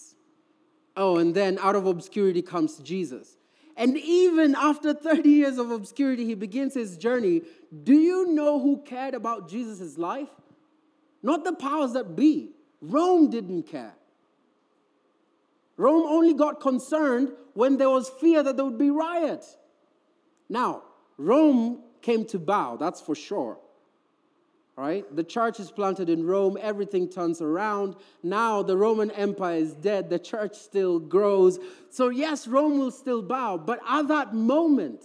Oh, 1.01 1.17
and 1.17 1.33
then 1.33 1.57
out 1.57 1.75
of 1.75 1.87
obscurity 1.87 2.43
comes 2.43 2.77
Jesus. 2.77 3.35
And 3.75 3.97
even 3.97 4.53
after 4.53 4.93
30 4.93 5.27
years 5.27 5.57
of 5.57 5.71
obscurity, 5.71 6.25
he 6.25 6.35
begins 6.35 6.75
his 6.75 6.95
journey. 6.95 7.41
Do 7.83 7.95
you 7.95 8.27
know 8.27 8.59
who 8.59 8.83
cared 8.83 9.15
about 9.15 9.49
Jesus' 9.49 9.97
life? 9.97 10.29
Not 11.23 11.43
the 11.43 11.53
powers 11.53 11.93
that 11.93 12.15
be. 12.15 12.51
Rome 12.81 13.31
didn't 13.31 13.63
care. 13.63 13.95
Rome 15.75 16.05
only 16.05 16.35
got 16.35 16.59
concerned 16.59 17.31
when 17.55 17.77
there 17.77 17.89
was 17.89 18.07
fear 18.07 18.43
that 18.43 18.55
there 18.55 18.65
would 18.65 18.77
be 18.77 18.91
riot. 18.91 19.43
Now, 20.49 20.83
Rome 21.17 21.81
came 22.03 22.25
to 22.25 22.37
bow, 22.37 22.77
that's 22.77 23.01
for 23.01 23.15
sure. 23.15 23.57
Right? 24.81 25.05
The 25.15 25.23
church 25.23 25.59
is 25.59 25.69
planted 25.69 26.09
in 26.09 26.25
Rome, 26.25 26.57
everything 26.59 27.07
turns 27.07 27.39
around. 27.39 27.95
Now 28.23 28.63
the 28.63 28.75
Roman 28.75 29.11
Empire 29.11 29.57
is 29.57 29.75
dead, 29.75 30.09
the 30.09 30.17
church 30.17 30.55
still 30.55 30.97
grows. 30.97 31.59
So, 31.91 32.09
yes, 32.09 32.47
Rome 32.47 32.79
will 32.79 32.89
still 32.89 33.21
bow, 33.21 33.59
but 33.59 33.79
at 33.87 34.07
that 34.07 34.33
moment, 34.33 35.03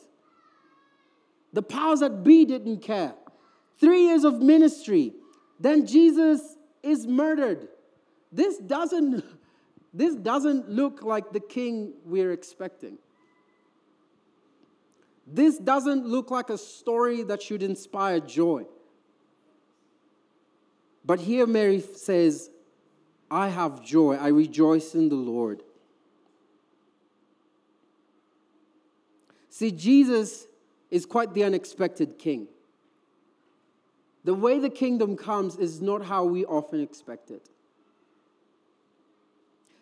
the 1.53 1.61
powers 1.61 2.01
that 2.01 2.25
be 2.25 2.47
didn't 2.47 2.79
care. 2.79 3.13
Three 3.79 4.07
years 4.07 4.25
of 4.25 4.41
ministry, 4.41 5.13
then 5.61 5.87
Jesus 5.87 6.41
is 6.83 7.07
murdered. 7.07 7.69
This 8.33 8.57
doesn't, 8.57 9.23
this 9.93 10.15
doesn't 10.15 10.71
look 10.71 11.03
like 11.03 11.35
the 11.35 11.41
king 11.41 11.93
we're 12.03 12.33
expecting. 12.33 12.97
This 15.27 15.59
doesn't 15.59 16.07
look 16.07 16.31
like 16.31 16.49
a 16.49 16.57
story 16.57 17.25
that 17.25 17.43
should 17.43 17.63
inspire 17.63 18.21
joy. 18.21 18.65
But 21.07 21.21
here 21.21 21.47
Mary 21.47 21.81
says, 21.81 22.51
I 23.31 23.49
have 23.49 23.83
joy, 23.85 24.17
I 24.17 24.29
rejoice 24.29 24.95
in 24.95 25.09
the 25.09 25.15
Lord. 25.15 25.63
See, 29.49 29.71
Jesus 29.71 30.47
is 30.91 31.07
quite 31.07 31.33
the 31.33 31.45
unexpected 31.45 32.19
king. 32.19 32.49
The 34.25 34.35
way 34.35 34.59
the 34.59 34.69
kingdom 34.69 35.17
comes 35.17 35.57
is 35.57 35.81
not 35.81 36.05
how 36.05 36.25
we 36.25 36.45
often 36.45 36.81
expect 36.81 37.31
it. 37.31 37.49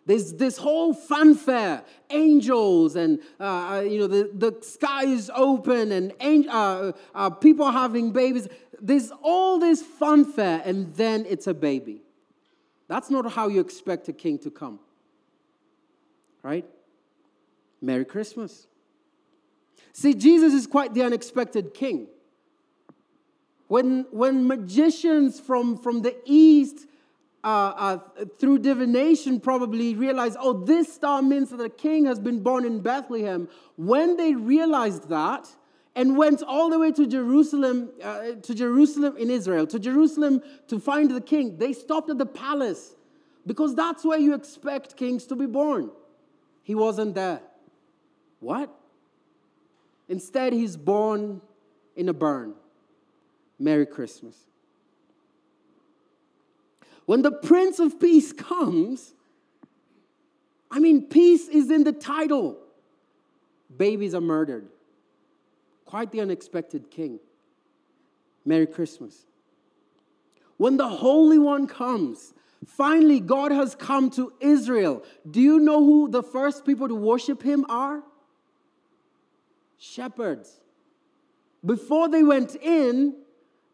There's 0.06 0.34
this 0.34 0.58
whole 0.58 0.92
fanfare, 0.92 1.82
angels, 2.10 2.94
and 2.94 3.20
uh, 3.40 3.44
uh, 3.44 3.80
you 3.80 3.98
know 4.00 4.06
the, 4.06 4.30
the 4.34 4.62
sky 4.62 5.04
is 5.04 5.30
open, 5.34 5.92
and 5.92 6.12
uh, 6.48 6.92
uh, 7.14 7.30
people 7.30 7.70
having 7.70 8.12
babies. 8.12 8.48
There's 8.80 9.10
all 9.22 9.58
this 9.58 9.80
fanfare, 9.82 10.62
and 10.64 10.94
then 10.94 11.24
it's 11.26 11.46
a 11.46 11.54
baby. 11.54 12.02
That's 12.86 13.08
not 13.08 13.32
how 13.32 13.48
you 13.48 13.60
expect 13.60 14.08
a 14.08 14.12
king 14.12 14.38
to 14.40 14.50
come, 14.50 14.78
right? 16.42 16.66
Merry 17.80 18.04
Christmas. 18.04 18.66
See, 19.92 20.12
Jesus 20.12 20.52
is 20.52 20.66
quite 20.66 20.92
the 20.92 21.02
unexpected 21.02 21.72
king. 21.72 22.08
When, 23.68 24.06
when 24.10 24.46
magicians 24.46 25.40
from, 25.40 25.78
from 25.78 26.02
the 26.02 26.16
east 26.24 26.86
uh, 27.44 27.46
uh, 28.16 28.24
through 28.38 28.58
divination 28.58 29.38
probably 29.38 29.94
realized, 29.94 30.36
oh, 30.40 30.64
this 30.64 30.92
star 30.92 31.20
means 31.20 31.50
that 31.50 31.60
a 31.60 31.68
king 31.68 32.06
has 32.06 32.18
been 32.18 32.42
born 32.42 32.64
in 32.64 32.80
Bethlehem. 32.80 33.48
When 33.76 34.16
they 34.16 34.34
realized 34.34 35.10
that 35.10 35.46
and 35.94 36.16
went 36.16 36.42
all 36.42 36.70
the 36.70 36.78
way 36.78 36.90
to 36.92 37.06
Jerusalem, 37.06 37.90
uh, 38.02 38.32
to 38.42 38.54
Jerusalem 38.54 39.18
in 39.18 39.30
Israel, 39.30 39.66
to 39.66 39.78
Jerusalem 39.78 40.42
to 40.68 40.80
find 40.80 41.10
the 41.10 41.20
king, 41.20 41.58
they 41.58 41.74
stopped 41.74 42.08
at 42.08 42.16
the 42.16 42.26
palace 42.26 42.96
because 43.46 43.74
that's 43.74 44.04
where 44.04 44.18
you 44.18 44.34
expect 44.34 44.96
kings 44.96 45.26
to 45.26 45.36
be 45.36 45.46
born. 45.46 45.90
He 46.62 46.74
wasn't 46.74 47.14
there. 47.14 47.42
What? 48.40 48.74
Instead, 50.08 50.54
he's 50.54 50.78
born 50.78 51.42
in 51.94 52.08
a 52.08 52.14
barn. 52.14 52.54
Merry 53.58 53.84
Christmas. 53.86 54.36
When 57.06 57.22
the 57.22 57.32
Prince 57.32 57.78
of 57.78 58.00
Peace 58.00 58.32
comes, 58.32 59.14
I 60.70 60.78
mean, 60.78 61.02
peace 61.02 61.48
is 61.48 61.70
in 61.70 61.84
the 61.84 61.92
title. 61.92 62.58
Babies 63.76 64.14
are 64.14 64.20
murdered. 64.20 64.66
Quite 65.84 66.12
the 66.12 66.20
unexpected 66.20 66.90
king. 66.90 67.20
Merry 68.44 68.66
Christmas. 68.66 69.24
When 70.56 70.76
the 70.76 70.88
Holy 70.88 71.38
One 71.38 71.66
comes, 71.66 72.32
finally, 72.66 73.20
God 73.20 73.52
has 73.52 73.74
come 73.74 74.10
to 74.10 74.32
Israel. 74.40 75.04
Do 75.30 75.40
you 75.40 75.60
know 75.60 75.84
who 75.84 76.08
the 76.08 76.22
first 76.22 76.64
people 76.64 76.88
to 76.88 76.94
worship 76.94 77.42
him 77.42 77.66
are? 77.68 78.02
Shepherds. 79.78 80.60
Before 81.64 82.08
they 82.08 82.22
went 82.22 82.56
in, 82.56 83.14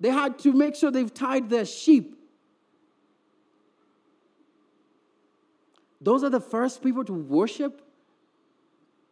they 0.01 0.11
had 0.11 0.39
to 0.41 0.53
make 0.53 0.75
sure 0.75 0.91
they've 0.91 1.13
tied 1.13 1.51
their 1.51 1.65
sheep 1.65 2.20
Those 6.01 6.25
are 6.25 6.31
the 6.31 6.41
first 6.41 6.83
people 6.83 7.05
to 7.05 7.13
worship 7.13 7.83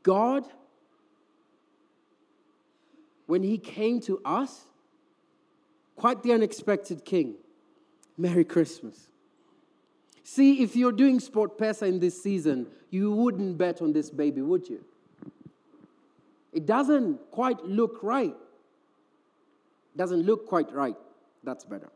God 0.02 0.44
when 3.26 3.42
He 3.42 3.58
came 3.58 4.00
to 4.02 4.20
us. 4.24 4.64
Quite 5.96 6.22
the 6.22 6.32
unexpected 6.32 7.04
King. 7.04 7.34
Merry 8.16 8.44
Christmas. 8.44 9.08
See, 10.24 10.62
if 10.62 10.76
you're 10.76 10.92
doing 10.92 11.20
SportPesa 11.20 11.88
in 11.88 12.00
this 12.00 12.22
season, 12.22 12.66
you 12.90 13.12
wouldn't 13.12 13.56
bet 13.58 13.80
on 13.80 13.92
this 13.92 14.10
baby, 14.10 14.40
would 14.40 14.68
you? 14.68 14.84
It 16.52 16.66
doesn't 16.66 17.30
quite 17.30 17.64
look 17.64 18.00
right. 18.02 18.34
Doesn't 19.96 20.22
look 20.22 20.46
quite 20.46 20.72
right. 20.72 20.96
That's 21.44 21.64
better. 21.64 21.88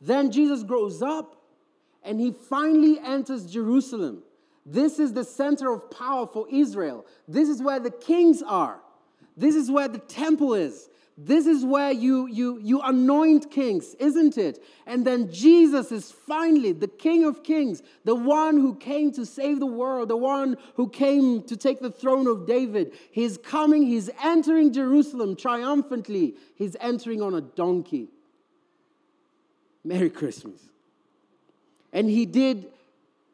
Then 0.00 0.30
Jesus 0.30 0.62
grows 0.62 1.02
up 1.02 1.39
and 2.02 2.20
he 2.20 2.32
finally 2.32 2.98
enters 3.00 3.50
Jerusalem. 3.50 4.22
This 4.66 4.98
is 4.98 5.12
the 5.12 5.24
center 5.24 5.72
of 5.72 5.90
power 5.90 6.26
for 6.26 6.46
Israel. 6.50 7.06
This 7.26 7.48
is 7.48 7.62
where 7.62 7.80
the 7.80 7.90
kings 7.90 8.42
are. 8.42 8.80
This 9.36 9.54
is 9.54 9.70
where 9.70 9.88
the 9.88 9.98
temple 9.98 10.54
is. 10.54 10.88
This 11.22 11.46
is 11.46 11.66
where 11.66 11.92
you, 11.92 12.28
you, 12.28 12.58
you 12.62 12.80
anoint 12.80 13.50
kings, 13.50 13.94
isn't 13.96 14.38
it? 14.38 14.64
And 14.86 15.06
then 15.06 15.30
Jesus 15.30 15.92
is 15.92 16.10
finally 16.10 16.72
the 16.72 16.88
King 16.88 17.24
of 17.24 17.42
Kings, 17.42 17.82
the 18.04 18.14
one 18.14 18.56
who 18.56 18.74
came 18.74 19.12
to 19.12 19.26
save 19.26 19.60
the 19.60 19.66
world, 19.66 20.08
the 20.08 20.16
one 20.16 20.56
who 20.76 20.88
came 20.88 21.42
to 21.42 21.58
take 21.58 21.80
the 21.80 21.90
throne 21.90 22.26
of 22.26 22.46
David. 22.46 22.92
He's 23.10 23.36
coming, 23.36 23.82
he's 23.82 24.08
entering 24.22 24.72
Jerusalem 24.72 25.36
triumphantly. 25.36 26.36
He's 26.54 26.74
entering 26.80 27.20
on 27.20 27.34
a 27.34 27.42
donkey. 27.42 28.08
Merry 29.84 30.08
Christmas. 30.08 30.69
And 31.92 32.08
he 32.08 32.26
did 32.26 32.68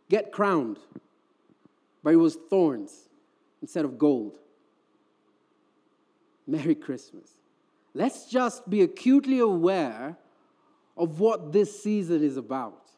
get 0.09 0.33
crowned, 0.33 0.79
but 2.03 2.13
it 2.13 2.17
was 2.17 2.37
thorns 2.49 3.09
instead 3.61 3.85
of 3.85 3.99
gold. 3.99 4.39
Merry 6.47 6.75
Christmas. 6.75 7.31
Let's 7.95 8.27
just 8.27 8.69
be 8.69 8.83
acutely 8.83 9.39
aware 9.39 10.17
of 10.97 11.21
what 11.21 11.53
this 11.53 11.83
season 11.83 12.23
is 12.23 12.37
about. 12.37 12.91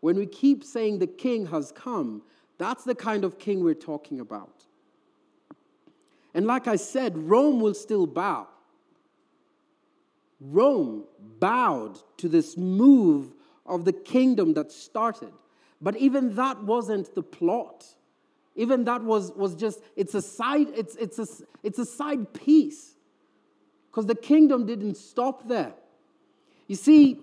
When 0.00 0.16
we 0.16 0.26
keep 0.26 0.64
saying 0.64 0.98
the 0.98 1.06
king 1.06 1.46
has 1.46 1.72
come, 1.72 2.22
that's 2.58 2.84
the 2.84 2.94
kind 2.94 3.24
of 3.24 3.38
king 3.38 3.62
we're 3.62 3.74
talking 3.74 4.20
about. 4.20 4.64
And 6.34 6.46
like 6.46 6.66
I 6.66 6.76
said, 6.76 7.16
Rome 7.16 7.60
will 7.60 7.74
still 7.74 8.06
bow. 8.06 8.48
Rome 10.40 11.04
bowed 11.38 11.98
to 12.18 12.28
this 12.28 12.56
move 12.56 13.32
of 13.66 13.84
the 13.84 13.92
kingdom 13.92 14.54
that 14.54 14.72
started. 14.72 15.32
But 15.80 15.96
even 15.96 16.34
that 16.36 16.62
wasn't 16.62 17.14
the 17.14 17.22
plot. 17.22 17.86
Even 18.54 18.84
that 18.84 19.02
was, 19.02 19.32
was 19.32 19.54
just, 19.54 19.80
it's 19.96 20.14
a 20.14 20.22
side, 20.22 20.68
it's, 20.76 20.94
it's, 20.96 21.18
a, 21.18 21.26
it's 21.62 21.78
a 21.78 21.86
side 21.86 22.32
piece. 22.32 22.94
Because 23.90 24.06
the 24.06 24.14
kingdom 24.14 24.66
didn't 24.66 24.96
stop 24.96 25.48
there. 25.48 25.72
You 26.66 26.76
see, 26.76 27.20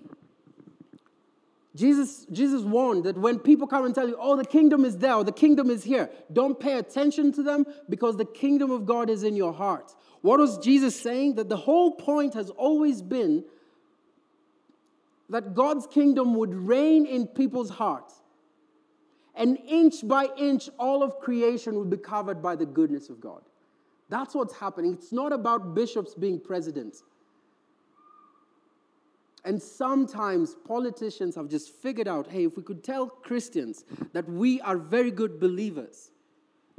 Jesus, 1.74 2.26
Jesus 2.32 2.62
warned 2.62 3.04
that 3.04 3.16
when 3.16 3.38
people 3.38 3.66
come 3.66 3.84
and 3.84 3.94
tell 3.94 4.08
you, 4.08 4.16
oh, 4.20 4.36
the 4.36 4.44
kingdom 4.44 4.84
is 4.84 4.98
there, 4.98 5.14
or 5.14 5.24
the 5.24 5.32
kingdom 5.32 5.70
is 5.70 5.84
here, 5.84 6.10
don't 6.32 6.58
pay 6.58 6.78
attention 6.78 7.32
to 7.32 7.42
them 7.42 7.64
because 7.88 8.16
the 8.16 8.24
kingdom 8.24 8.70
of 8.70 8.86
God 8.86 9.08
is 9.08 9.22
in 9.22 9.36
your 9.36 9.52
heart. 9.52 9.94
What 10.22 10.40
was 10.40 10.58
Jesus 10.58 11.00
saying? 11.00 11.36
That 11.36 11.48
the 11.48 11.56
whole 11.56 11.92
point 11.92 12.34
has 12.34 12.50
always 12.50 13.02
been 13.02 13.44
that 15.30 15.54
God's 15.54 15.86
kingdom 15.86 16.34
would 16.34 16.52
reign 16.52 17.06
in 17.06 17.26
people's 17.26 17.70
hearts. 17.70 18.14
And 19.34 19.58
inch 19.66 20.06
by 20.06 20.28
inch, 20.36 20.68
all 20.78 21.02
of 21.02 21.18
creation 21.20 21.76
would 21.76 21.88
be 21.88 21.96
covered 21.96 22.42
by 22.42 22.56
the 22.56 22.66
goodness 22.66 23.08
of 23.08 23.20
God. 23.20 23.42
That's 24.08 24.34
what's 24.34 24.54
happening. 24.54 24.92
It's 24.92 25.12
not 25.12 25.32
about 25.32 25.74
bishops 25.74 26.14
being 26.14 26.40
presidents. 26.40 27.04
And 29.44 29.62
sometimes 29.62 30.56
politicians 30.66 31.36
have 31.36 31.48
just 31.48 31.72
figured 31.72 32.08
out 32.08 32.26
hey, 32.26 32.44
if 32.44 32.56
we 32.56 32.62
could 32.62 32.84
tell 32.84 33.06
Christians 33.06 33.84
that 34.12 34.28
we 34.28 34.60
are 34.60 34.76
very 34.76 35.10
good 35.10 35.40
believers, 35.40 36.10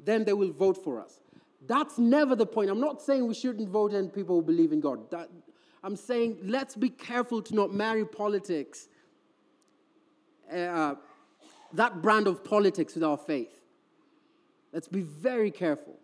then 0.04 0.26
they 0.26 0.34
will 0.34 0.52
vote 0.52 0.78
for 0.84 1.00
us. 1.00 1.20
That's 1.68 1.98
never 1.98 2.36
the 2.36 2.46
point. 2.46 2.70
I'm 2.70 2.82
not 2.82 3.02
saying 3.02 3.28
we 3.28 3.34
shouldn't 3.34 3.70
vote 3.70 3.94
in 3.94 4.10
people 4.10 4.36
who 4.36 4.42
believe 4.42 4.72
in 4.74 4.82
God. 4.82 5.10
That, 5.12 5.30
I'm 5.84 5.96
saying 5.96 6.38
let's 6.44 6.76
be 6.76 6.90
careful 6.90 7.42
to 7.42 7.56
not 7.56 7.74
marry 7.74 8.06
politics, 8.06 8.88
uh, 10.52 10.96
that 11.74 12.02
brand 12.02 12.28
of 12.28 12.44
politics 12.44 12.94
with 12.94 13.04
our 13.04 13.18
faith. 13.18 13.62
Let's 14.74 14.88
be 14.88 15.02
very 15.02 15.52
careful. 15.52 15.98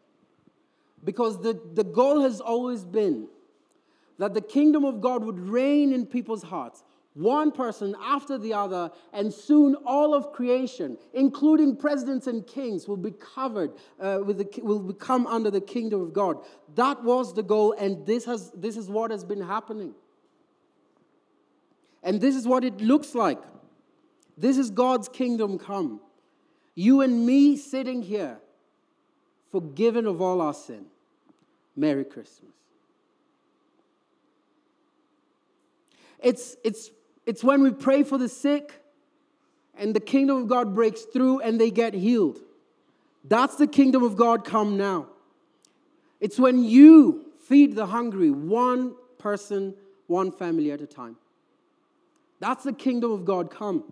Because 1.04 1.42
the, 1.42 1.60
the 1.74 1.84
goal 1.84 2.22
has 2.22 2.42
always 2.42 2.84
been 2.84 3.28
that 4.18 4.34
the 4.34 4.42
kingdom 4.42 4.84
of 4.84 5.00
God 5.00 5.24
would 5.24 5.40
reign 5.40 5.94
in 5.94 6.06
people's 6.06 6.44
hearts, 6.44 6.84
one 7.18 7.52
person 7.52 7.96
after 8.00 8.38
the 8.38 8.54
other, 8.54 8.92
and 9.12 9.34
soon 9.34 9.76
all 9.86 10.14
of 10.14 10.32
creation, 10.32 10.98
including 11.14 11.76
presidents 11.76 12.28
and 12.28 12.46
kings, 12.46 12.88
will 12.88 12.96
be 12.96 13.12
covered, 13.12 13.72
uh, 14.00 14.20
with 14.24 14.38
the, 14.38 14.62
will 14.62 14.80
become 14.80 15.26
under 15.26 15.50
the 15.50 15.60
kingdom 15.60 16.02
of 16.02 16.14
God. 16.14 16.38
That 16.76 17.04
was 17.04 17.34
the 17.34 17.42
goal, 17.42 17.74
and 17.74 18.06
this, 18.06 18.26
has, 18.26 18.52
this 18.52 18.78
is 18.78 18.88
what 18.88 19.10
has 19.10 19.24
been 19.24 19.42
happening. 19.42 19.96
And 22.04 22.22
this 22.22 22.36
is 22.36 22.48
what 22.48 22.64
it 22.64 22.80
looks 22.82 23.16
like. 23.16 23.42
This 24.38 24.60
is 24.60 24.70
God's 24.70 25.10
kingdom 25.10 25.58
come. 25.58 26.00
You 26.76 27.02
and 27.02 27.26
me 27.26 27.58
sitting 27.58 28.04
here, 28.04 28.38
forgiven 29.52 30.06
of 30.06 30.22
all 30.22 30.40
our 30.40 30.54
sin. 30.54 30.86
Merry 31.76 32.06
Christmas. 32.06 32.52
It's, 36.20 36.56
it's, 36.64 36.92
it's 37.28 37.44
when 37.44 37.62
we 37.62 37.72
pray 37.72 38.04
for 38.04 38.18
the 38.18 38.30
sick 38.30 38.82
and 39.78 39.94
the 39.94 40.00
kingdom 40.00 40.38
of 40.38 40.48
God 40.48 40.74
breaks 40.74 41.02
through 41.02 41.42
and 41.42 41.60
they 41.60 41.70
get 41.70 41.94
healed. 41.94 42.40
That's 43.26 43.58
the 43.58 43.68
kingdom 43.68 44.02
of 44.02 44.16
God 44.16 44.46
come 44.46 44.78
now. 44.78 45.08
It's 46.22 46.40
when 46.40 46.64
you 46.64 47.26
feed 47.42 47.76
the 47.76 47.86
hungry, 47.86 48.32
one 48.32 48.96
person, 49.20 49.76
one 50.08 50.32
family 50.32 50.72
at 50.72 50.80
a 50.80 50.88
time. 50.88 51.18
That's 52.40 52.64
the 52.64 52.72
kingdom 52.72 53.12
of 53.12 53.26
God 53.26 53.52
come. 53.52 53.92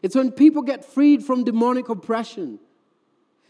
It's 0.00 0.14
when 0.14 0.30
people 0.30 0.62
get 0.62 0.84
freed 0.84 1.24
from 1.24 1.42
demonic 1.42 1.88
oppression. 1.88 2.60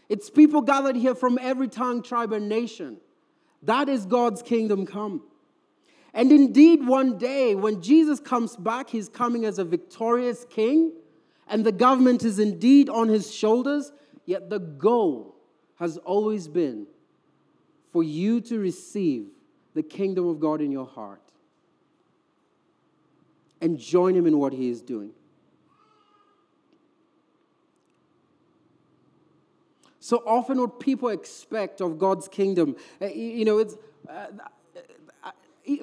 It's 0.09 0.31
people 0.31 0.61
gathered 0.61 0.95
here 0.95 1.13
from 1.13 1.37
every 1.39 1.67
tongue, 1.67 2.01
tribe, 2.01 2.31
and 2.31 2.49
nation. 2.49 2.97
That 3.61 3.87
is 3.87 4.07
God's 4.07 4.41
kingdom 4.41 4.87
come. 4.87 5.21
And 6.15 6.31
indeed, 6.31 6.87
one 6.87 7.17
day 7.17 7.55
when 7.55 7.81
Jesus 7.81 8.21
comes 8.21 8.55
back, 8.55 8.89
he's 8.89 9.09
coming 9.09 9.43
as 9.43 9.59
a 9.59 9.65
victorious 9.65 10.45
king, 10.49 10.93
and 11.45 11.65
the 11.65 11.73
government 11.73 12.23
is 12.23 12.39
indeed 12.39 12.87
on 12.89 13.09
his 13.09 13.35
shoulders. 13.35 13.91
Yet 14.25 14.49
the 14.49 14.59
goal 14.59 15.35
has 15.77 15.97
always 15.97 16.47
been 16.47 16.87
for 17.91 18.01
you 18.01 18.39
to 18.41 18.57
receive 18.57 19.27
the 19.73 19.83
kingdom 19.83 20.25
of 20.25 20.39
God 20.39 20.61
in 20.61 20.71
your 20.71 20.87
heart 20.87 21.21
and 23.59 23.77
join 23.77 24.15
him 24.15 24.25
in 24.25 24.39
what 24.39 24.53
he 24.53 24.69
is 24.69 24.81
doing. 24.81 25.11
So 29.99 30.23
often, 30.25 30.61
what 30.61 30.79
people 30.79 31.09
expect 31.09 31.81
of 31.81 31.99
God's 31.99 32.29
kingdom, 32.29 32.77
uh, 33.01 33.07
you 33.07 33.43
know, 33.43 33.57
it's. 33.57 33.75
Uh, 34.07 34.27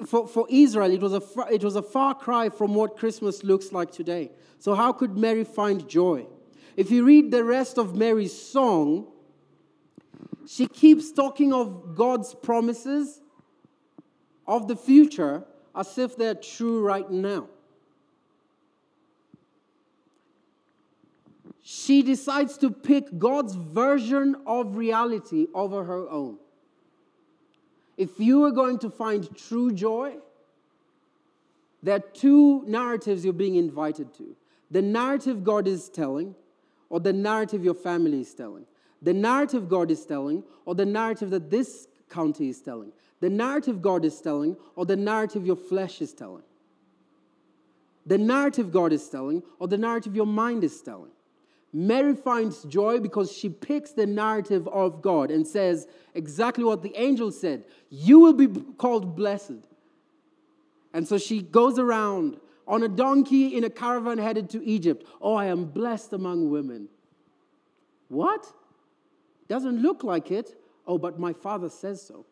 for, 0.05 0.27
for 0.27 0.47
Israel, 0.49 0.91
it 0.91 1.01
was, 1.01 1.13
a, 1.13 1.21
it 1.51 1.63
was 1.63 1.75
a 1.75 1.81
far 1.81 2.13
cry 2.13 2.49
from 2.49 2.73
what 2.73 2.97
Christmas 2.97 3.43
looks 3.43 3.71
like 3.71 3.91
today. 3.91 4.31
So, 4.59 4.75
how 4.75 4.93
could 4.93 5.17
Mary 5.17 5.43
find 5.43 5.87
joy? 5.87 6.25
If 6.75 6.89
you 6.89 7.03
read 7.03 7.31
the 7.31 7.43
rest 7.43 7.77
of 7.77 7.95
Mary's 7.95 8.37
song, 8.37 9.07
she 10.47 10.67
keeps 10.67 11.11
talking 11.11 11.53
of 11.53 11.95
God's 11.95 12.33
promises 12.33 13.21
of 14.47 14.67
the 14.67 14.75
future 14.75 15.43
as 15.75 15.97
if 15.97 16.17
they're 16.17 16.35
true 16.35 16.81
right 16.81 17.09
now. 17.09 17.49
She 21.61 22.01
decides 22.01 22.57
to 22.57 22.71
pick 22.71 23.17
God's 23.17 23.55
version 23.55 24.35
of 24.45 24.75
reality 24.75 25.47
over 25.53 25.85
her 25.85 26.09
own. 26.09 26.37
If 27.97 28.19
you 28.19 28.43
are 28.45 28.51
going 28.51 28.79
to 28.79 28.89
find 28.89 29.27
true 29.35 29.71
joy, 29.71 30.15
there 31.81 31.95
are 31.95 31.99
two 31.99 32.63
narratives 32.65 33.23
you're 33.23 33.33
being 33.33 33.55
invited 33.55 34.13
to 34.15 34.35
the 34.73 34.81
narrative 34.81 35.43
God 35.43 35.67
is 35.67 35.87
telling, 35.87 36.33
or 36.89 36.99
the 36.99 37.13
narrative 37.13 37.63
your 37.63 37.75
family 37.75 38.21
is 38.21 38.33
telling. 38.33 38.65
The 39.03 39.13
narrative 39.13 39.69
God 39.69 39.91
is 39.91 40.03
telling, 40.03 40.43
or 40.65 40.73
the 40.73 40.85
narrative 40.85 41.29
that 41.29 41.51
this 41.51 41.87
county 42.09 42.49
is 42.49 42.59
telling. 42.59 42.91
The 43.19 43.29
narrative 43.29 43.83
God 43.83 44.03
is 44.03 44.19
telling, 44.19 44.57
or 44.75 44.87
the 44.87 44.95
narrative 44.95 45.45
your 45.45 45.55
flesh 45.55 46.01
is 46.01 46.11
telling. 46.11 46.41
The 48.07 48.17
narrative 48.17 48.71
God 48.71 48.91
is 48.93 49.07
telling, 49.07 49.43
or 49.59 49.67
the 49.67 49.77
narrative 49.77 50.15
your 50.15 50.25
mind 50.25 50.63
is 50.63 50.81
telling. 50.81 51.11
Mary 51.73 52.15
finds 52.15 52.63
joy 52.63 52.99
because 52.99 53.31
she 53.31 53.49
picks 53.49 53.91
the 53.91 54.05
narrative 54.05 54.67
of 54.67 55.01
God 55.01 55.31
and 55.31 55.45
says 55.45 55.87
exactly 56.13 56.63
what 56.63 56.83
the 56.83 56.95
angel 56.95 57.31
said 57.31 57.63
You 57.89 58.19
will 58.19 58.33
be 58.33 58.47
called 58.77 59.15
blessed. 59.15 59.67
And 60.93 61.07
so 61.07 61.17
she 61.17 61.41
goes 61.41 61.79
around 61.79 62.37
on 62.67 62.83
a 62.83 62.87
donkey 62.87 63.57
in 63.57 63.63
a 63.63 63.69
caravan 63.69 64.19
headed 64.19 64.51
to 64.51 64.63
Egypt. 64.63 65.07
Oh, 65.19 65.33
I 65.33 65.45
am 65.45 65.65
blessed 65.65 66.13
among 66.13 66.51
women. 66.51 66.87
What? 68.09 68.45
Doesn't 69.47 69.81
look 69.81 70.03
like 70.03 70.29
it. 70.29 70.55
Oh, 70.85 70.99
but 70.99 71.19
my 71.19 71.33
father 71.33 71.69
says 71.69 72.05
so. 72.05 72.25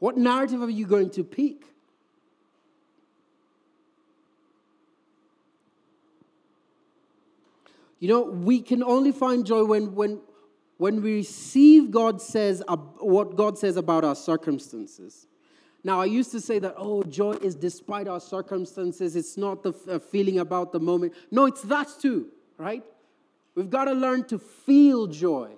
What 0.00 0.16
narrative 0.16 0.60
are 0.60 0.68
you 0.68 0.86
going 0.86 1.10
to 1.10 1.22
pick? 1.22 1.64
You 7.98 8.08
know, 8.08 8.22
we 8.22 8.60
can 8.60 8.82
only 8.82 9.12
find 9.12 9.46
joy 9.46 9.64
when, 9.64 9.94
when, 9.94 10.20
when 10.76 11.02
we 11.02 11.14
receive 11.14 11.90
God 11.90 12.20
says, 12.20 12.62
uh, 12.68 12.76
what 12.76 13.36
God 13.36 13.58
says 13.58 13.76
about 13.76 14.04
our 14.04 14.14
circumstances. 14.14 15.26
Now, 15.82 16.00
I 16.00 16.06
used 16.06 16.32
to 16.32 16.40
say 16.40 16.58
that, 16.58 16.74
oh, 16.76 17.04
joy 17.04 17.32
is 17.34 17.54
despite 17.54 18.08
our 18.08 18.20
circumstances. 18.20 19.14
It's 19.14 19.36
not 19.36 19.62
the 19.62 19.72
f- 19.72 20.02
feeling 20.02 20.40
about 20.40 20.72
the 20.72 20.80
moment. 20.80 21.14
No, 21.30 21.46
it's 21.46 21.62
that 21.62 21.88
too, 22.00 22.26
right? 22.58 22.82
We've 23.54 23.70
got 23.70 23.84
to 23.84 23.92
learn 23.92 24.24
to 24.24 24.38
feel 24.38 25.06
joy. 25.06 25.52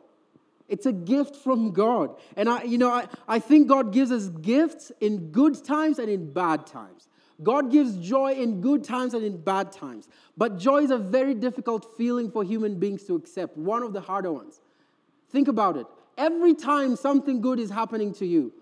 It's 0.68 0.84
a 0.84 0.92
gift 0.92 1.34
from 1.34 1.72
God. 1.72 2.14
And 2.36 2.48
I, 2.48 2.62
you 2.64 2.76
know, 2.76 2.90
I, 2.90 3.08
I 3.26 3.38
think 3.38 3.68
God 3.68 3.92
gives 3.92 4.12
us 4.12 4.28
gifts 4.28 4.92
in 5.00 5.30
good 5.30 5.64
times 5.64 5.98
and 5.98 6.10
in 6.10 6.30
bad 6.30 6.66
times. 6.66 7.07
God 7.42 7.70
gives 7.70 7.96
joy 7.96 8.32
in 8.32 8.60
good 8.60 8.82
times 8.82 9.14
and 9.14 9.24
in 9.24 9.36
bad 9.36 9.70
times. 9.70 10.08
But 10.36 10.58
joy 10.58 10.78
is 10.78 10.90
a 10.90 10.98
very 10.98 11.34
difficult 11.34 11.96
feeling 11.96 12.30
for 12.30 12.42
human 12.42 12.78
beings 12.78 13.04
to 13.04 13.14
accept, 13.14 13.56
one 13.56 13.82
of 13.82 13.92
the 13.92 14.00
harder 14.00 14.32
ones. 14.32 14.60
Think 15.30 15.46
about 15.46 15.76
it. 15.76 15.86
Every 16.16 16.54
time 16.54 16.96
something 16.96 17.40
good 17.40 17.60
is 17.60 17.70
happening 17.70 18.12
to 18.14 18.26
you, 18.26 18.52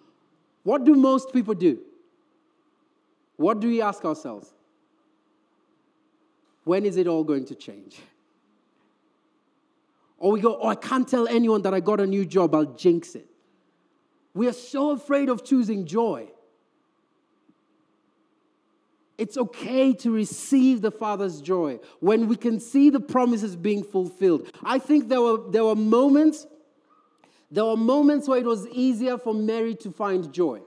what 0.63 0.85
do 0.85 0.95
most 0.95 1.33
people 1.33 1.55
do? 1.55 1.79
What 3.37 3.61
do 3.61 3.69
we 3.69 3.81
ask 3.81 4.05
ourselves? 4.05 4.53
When 6.65 6.85
is 6.85 6.97
it 6.97 7.07
all 7.07 7.25
going 7.25 7.47
to 7.47 7.55
change? 7.55 7.99
Or 10.19 10.33
we 10.33 10.41
go, 10.41 10.59
oh, 10.61 10.69
I 10.69 10.75
can't 10.75 11.07
tell 11.07 11.29
anyone 11.29 11.63
that 11.63 11.73
I 11.73 11.81
got 11.81 12.01
a 12.01 12.07
new 12.07 12.27
job, 12.27 12.55
I'll 12.55 12.65
jinx 12.65 13.15
it. 13.15 13.27
We 14.35 14.49
are 14.49 14.53
so 14.53 14.91
afraid 14.91 15.29
of 15.29 15.45
choosing 15.45 15.87
joy. 15.87 16.29
It's 19.19 19.39
okay 19.39 19.95
to 19.95 20.11
receive 20.11 20.83
the 20.83 20.91
Father's 20.91 21.41
joy 21.41 21.81
when 22.01 22.29
we 22.29 22.37
can 22.37 22.61
see 22.61 22.91
the 22.91 23.01
promises 23.01 23.57
being 23.57 23.83
fulfilled. 23.83 24.51
I 24.63 24.79
think 24.79 25.09
there 25.09 25.23
were, 25.23 25.51
there 25.51 25.65
were 25.65 25.75
moments, 25.75 26.47
there 27.51 27.65
were 27.65 27.77
moments 27.77 28.29
where 28.29 28.39
it 28.39 28.45
was 28.45 28.67
easier 28.69 29.17
for 29.17 29.33
Mary 29.33 29.75
to 29.77 29.91
find 29.91 30.33
joy. 30.33 30.61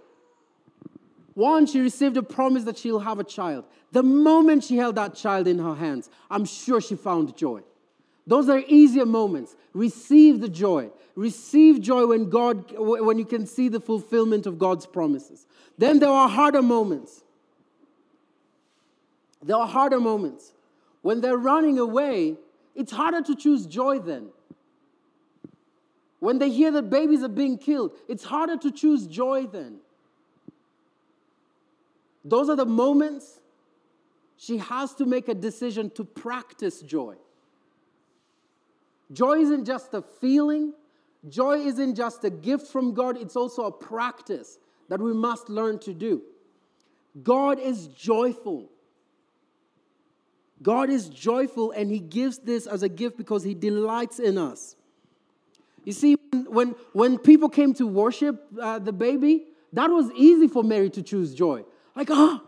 One, 1.36 1.68
she 1.68 1.80
received 1.80 2.18
a 2.18 2.24
promise 2.24 2.64
that 2.64 2.78
she'll 2.78 3.00
have 3.00 3.20
a 3.20 3.24
child. 3.24 3.66
The 3.92 4.04
moment 4.04 4.64
she 4.64 4.78
held 4.78 4.96
that 4.96 5.16
child 5.16 5.48
in 5.48 5.60
her 5.60 5.76
hands, 5.76 6.10
I'm 6.30 6.46
sure 6.46 6.82
she 6.82 6.96
found 6.96 7.38
joy. 7.38 7.62
Those 8.26 8.50
are 8.50 8.60
easier 8.68 9.06
moments. 9.06 9.56
Receive 9.74 10.42
the 10.42 10.50
joy. 10.50 10.90
Receive 11.16 11.82
joy 11.82 12.06
when 12.08 12.30
God 12.30 12.74
when 12.78 13.18
you 13.18 13.26
can 13.26 13.46
see 13.46 13.70
the 13.70 13.80
fulfillment 13.80 14.46
of 14.46 14.60
God's 14.60 14.86
promises. 14.86 15.48
Then 15.78 16.00
there 16.00 16.10
are 16.10 16.30
harder 16.30 16.62
moments. 16.62 17.24
There 19.42 19.56
are 19.56 19.68
harder 19.68 20.00
moments. 20.00 20.54
When 21.02 21.22
they're 21.22 21.38
running 21.38 21.80
away, 21.80 22.36
it's 22.76 22.92
harder 22.92 23.22
to 23.22 23.36
choose 23.36 23.66
joy 23.66 24.00
then. 24.00 24.30
When 26.20 26.40
they 26.40 26.50
hear 26.50 26.72
that 26.72 26.90
babies 26.90 27.24
are 27.24 27.30
being 27.30 27.58
killed, 27.58 27.92
it's 28.08 28.26
harder 28.26 28.58
to 28.58 28.72
choose 28.72 29.08
joy 29.08 29.48
then. 29.48 29.78
Those 32.26 32.50
are 32.50 32.56
the 32.56 32.66
moments 32.66 33.40
she 34.38 34.58
has 34.58 34.94
to 34.96 35.06
make 35.06 35.30
a 35.30 35.34
decision 35.34 35.90
to 35.92 36.04
practice 36.04 36.82
joy. 36.82 37.16
Joy 39.12 39.40
isn't 39.40 39.66
just 39.66 39.94
a 39.94 40.02
feeling, 40.02 40.74
joy 41.28 41.60
isn't 41.60 41.96
just 41.96 42.24
a 42.24 42.30
gift 42.30 42.68
from 42.68 42.94
God, 42.94 43.18
it's 43.18 43.36
also 43.36 43.64
a 43.64 43.72
practice 43.72 44.60
that 44.90 45.00
we 45.00 45.14
must 45.14 45.50
learn 45.50 45.80
to 45.80 45.94
do. 45.94 46.22
God 47.24 47.60
is 47.60 47.88
joyful. 47.88 48.70
God 50.62 50.90
is 50.90 51.10
joyful 51.10 51.72
and 51.72 51.90
He 51.90 52.00
gives 52.00 52.40
this 52.40 52.68
as 52.68 52.84
a 52.84 52.90
gift 52.90 53.18
because 53.18 53.44
He 53.44 53.54
delights 53.54 54.20
in 54.20 54.38
us. 54.38 54.76
You 55.86 55.94
see, 55.94 56.18
when, 56.48 56.76
when 56.94 57.18
people 57.18 57.50
came 57.50 57.74
to 57.76 57.88
worship 57.88 58.46
uh, 58.62 58.80
the 58.80 58.92
baby, 58.92 59.46
that 59.74 59.90
was 59.90 60.12
easy 60.12 60.48
for 60.48 60.64
Mary 60.64 60.90
to 60.92 61.02
choose 61.02 61.34
joy. 61.34 61.64
Like, 61.96 62.12
ah, 62.12 62.42
oh, 62.42 62.48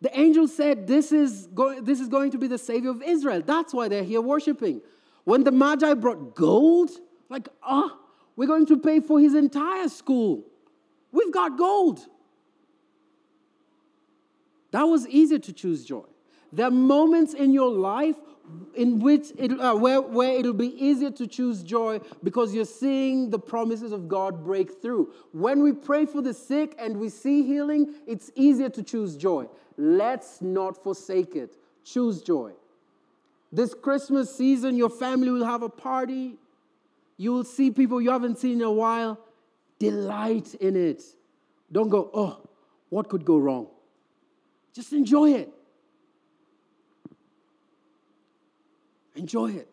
the 0.00 0.18
angel 0.18 0.46
said, 0.46 0.86
this 0.86 1.12
is, 1.12 1.46
go- 1.46 1.80
this 1.80 2.00
is 2.00 2.08
going 2.08 2.30
to 2.32 2.38
be 2.38 2.46
the 2.46 2.58
Savior 2.58 2.90
of 2.90 3.02
Israel. 3.02 3.42
That's 3.44 3.74
why 3.74 3.88
they're 3.88 4.04
here 4.04 4.20
worshiping. 4.20 4.80
When 5.24 5.44
the 5.44 5.50
Magi 5.52 5.94
brought 5.94 6.34
gold, 6.34 6.90
like, 7.28 7.48
ah, 7.62 7.90
oh, 7.90 7.98
we're 8.36 8.46
going 8.46 8.66
to 8.66 8.78
pay 8.78 9.00
for 9.00 9.18
his 9.18 9.34
entire 9.34 9.88
school. 9.88 10.44
We've 11.10 11.32
got 11.32 11.58
gold. 11.58 12.06
That 14.70 14.84
was 14.84 15.08
easier 15.08 15.38
to 15.38 15.52
choose 15.52 15.84
joy. 15.84 16.04
There 16.52 16.66
are 16.66 16.70
moments 16.70 17.34
in 17.34 17.52
your 17.52 17.70
life 17.70 18.16
in 18.74 19.00
which 19.00 19.32
it, 19.36 19.58
uh, 19.60 19.74
where, 19.74 20.00
where 20.00 20.32
it'll 20.32 20.52
be 20.52 20.82
easier 20.82 21.10
to 21.10 21.26
choose 21.26 21.62
joy 21.62 22.00
because 22.22 22.54
you're 22.54 22.64
seeing 22.64 23.30
the 23.30 23.38
promises 23.38 23.92
of 23.92 24.08
God 24.08 24.44
break 24.44 24.80
through. 24.80 25.12
When 25.32 25.62
we 25.62 25.72
pray 25.72 26.06
for 26.06 26.22
the 26.22 26.32
sick 26.32 26.74
and 26.78 26.96
we 26.96 27.08
see 27.10 27.42
healing, 27.42 27.94
it's 28.06 28.30
easier 28.34 28.70
to 28.70 28.82
choose 28.82 29.16
joy. 29.16 29.46
Let's 29.76 30.40
not 30.40 30.82
forsake 30.82 31.36
it. 31.36 31.56
Choose 31.84 32.22
joy. 32.22 32.52
This 33.52 33.74
Christmas 33.74 34.34
season, 34.34 34.76
your 34.76 34.90
family 34.90 35.30
will 35.30 35.44
have 35.44 35.62
a 35.62 35.68
party. 35.68 36.36
You 37.16 37.32
will 37.32 37.44
see 37.44 37.70
people 37.70 38.00
you 38.00 38.10
haven't 38.10 38.38
seen 38.38 38.60
in 38.60 38.62
a 38.62 38.72
while. 38.72 39.18
Delight 39.78 40.54
in 40.54 40.76
it. 40.76 41.02
Don't 41.70 41.88
go, 41.88 42.10
oh, 42.14 42.48
what 42.88 43.08
could 43.08 43.24
go 43.24 43.38
wrong? 43.38 43.68
Just 44.72 44.92
enjoy 44.92 45.32
it. 45.32 45.52
Enjoy 49.18 49.50
it. 49.50 49.68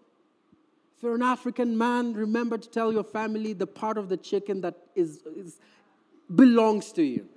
If 0.98 1.04
you're 1.04 1.16
an 1.16 1.22
African 1.22 1.78
man, 1.78 2.14
remember 2.14 2.58
to 2.58 2.68
tell 2.68 2.92
your 2.92 3.04
family 3.04 3.54
the 3.54 3.68
part 3.68 3.98
of 3.98 4.10
the 4.10 4.18
chicken 4.18 4.62
that 4.62 4.76
is, 4.96 5.20
is 5.36 5.60
belongs 6.34 6.92
to 6.94 7.04
you. 7.04 7.28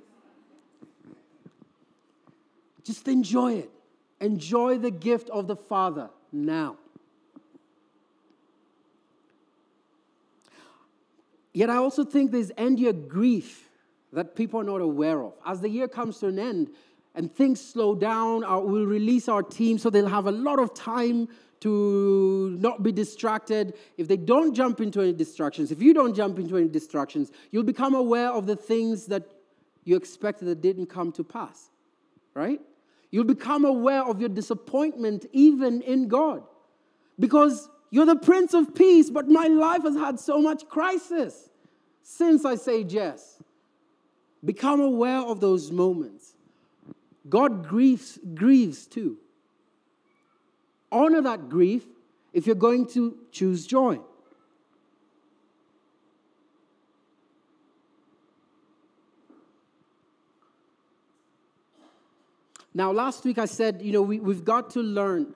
Just 2.82 3.06
enjoy 3.08 3.54
it. 3.54 3.70
Enjoy 4.20 4.78
the 4.78 4.90
gift 4.90 5.28
of 5.28 5.46
the 5.46 5.56
Father 5.56 6.08
now. 6.32 6.76
Yet 11.52 11.68
I 11.68 11.76
also 11.76 12.04
think 12.04 12.30
there's 12.30 12.52
endier 12.56 12.92
grief 12.92 13.68
that 14.12 14.34
people 14.34 14.60
are 14.60 14.64
not 14.64 14.80
aware 14.80 15.22
of. 15.22 15.34
As 15.44 15.60
the 15.60 15.68
year 15.68 15.88
comes 15.88 16.18
to 16.20 16.28
an 16.28 16.38
end 16.38 16.70
and 17.18 17.34
things 17.34 17.60
slow 17.60 17.96
down, 17.96 18.44
uh, 18.44 18.60
we'll 18.60 18.86
release 18.86 19.28
our 19.28 19.42
team 19.42 19.76
so 19.76 19.90
they'll 19.90 20.06
have 20.06 20.26
a 20.26 20.32
lot 20.32 20.60
of 20.60 20.72
time 20.72 21.28
to 21.58 22.56
not 22.60 22.84
be 22.84 22.92
distracted. 22.92 23.74
If 23.96 24.06
they 24.06 24.16
don't 24.16 24.54
jump 24.54 24.80
into 24.80 25.00
any 25.00 25.12
distractions, 25.12 25.72
if 25.72 25.82
you 25.82 25.92
don't 25.92 26.14
jump 26.14 26.38
into 26.38 26.56
any 26.56 26.68
distractions, 26.68 27.32
you'll 27.50 27.64
become 27.64 27.96
aware 27.96 28.30
of 28.30 28.46
the 28.46 28.54
things 28.54 29.06
that 29.06 29.24
you 29.82 29.96
expected 29.96 30.46
that 30.46 30.60
didn't 30.60 30.86
come 30.86 31.10
to 31.10 31.24
pass, 31.24 31.70
right? 32.34 32.60
You'll 33.10 33.24
become 33.24 33.64
aware 33.64 34.04
of 34.04 34.20
your 34.20 34.28
disappointment 34.28 35.26
even 35.32 35.82
in 35.82 36.06
God 36.06 36.44
because 37.18 37.68
you're 37.90 38.06
the 38.06 38.14
Prince 38.14 38.54
of 38.54 38.76
Peace, 38.76 39.10
but 39.10 39.28
my 39.28 39.48
life 39.48 39.82
has 39.82 39.96
had 39.96 40.20
so 40.20 40.40
much 40.40 40.68
crisis 40.68 41.50
since 42.04 42.44
I 42.44 42.54
say 42.54 42.82
yes. 42.82 43.42
Become 44.44 44.80
aware 44.80 45.18
of 45.18 45.40
those 45.40 45.72
moments. 45.72 46.36
God 47.28 47.68
grieves, 47.68 48.18
grieves 48.34 48.86
too 48.86 49.18
honor 50.90 51.20
that 51.22 51.48
grief 51.48 51.84
if 52.32 52.46
you're 52.46 52.56
going 52.56 52.86
to 52.86 53.16
choose 53.32 53.66
joy. 53.66 53.98
Now, 62.74 62.92
last 62.92 63.24
week 63.24 63.38
I 63.38 63.46
said, 63.46 63.82
you 63.82 63.92
know, 63.92 64.02
we, 64.02 64.20
we've 64.20 64.44
got 64.44 64.70
to 64.70 64.80
learn 64.80 65.34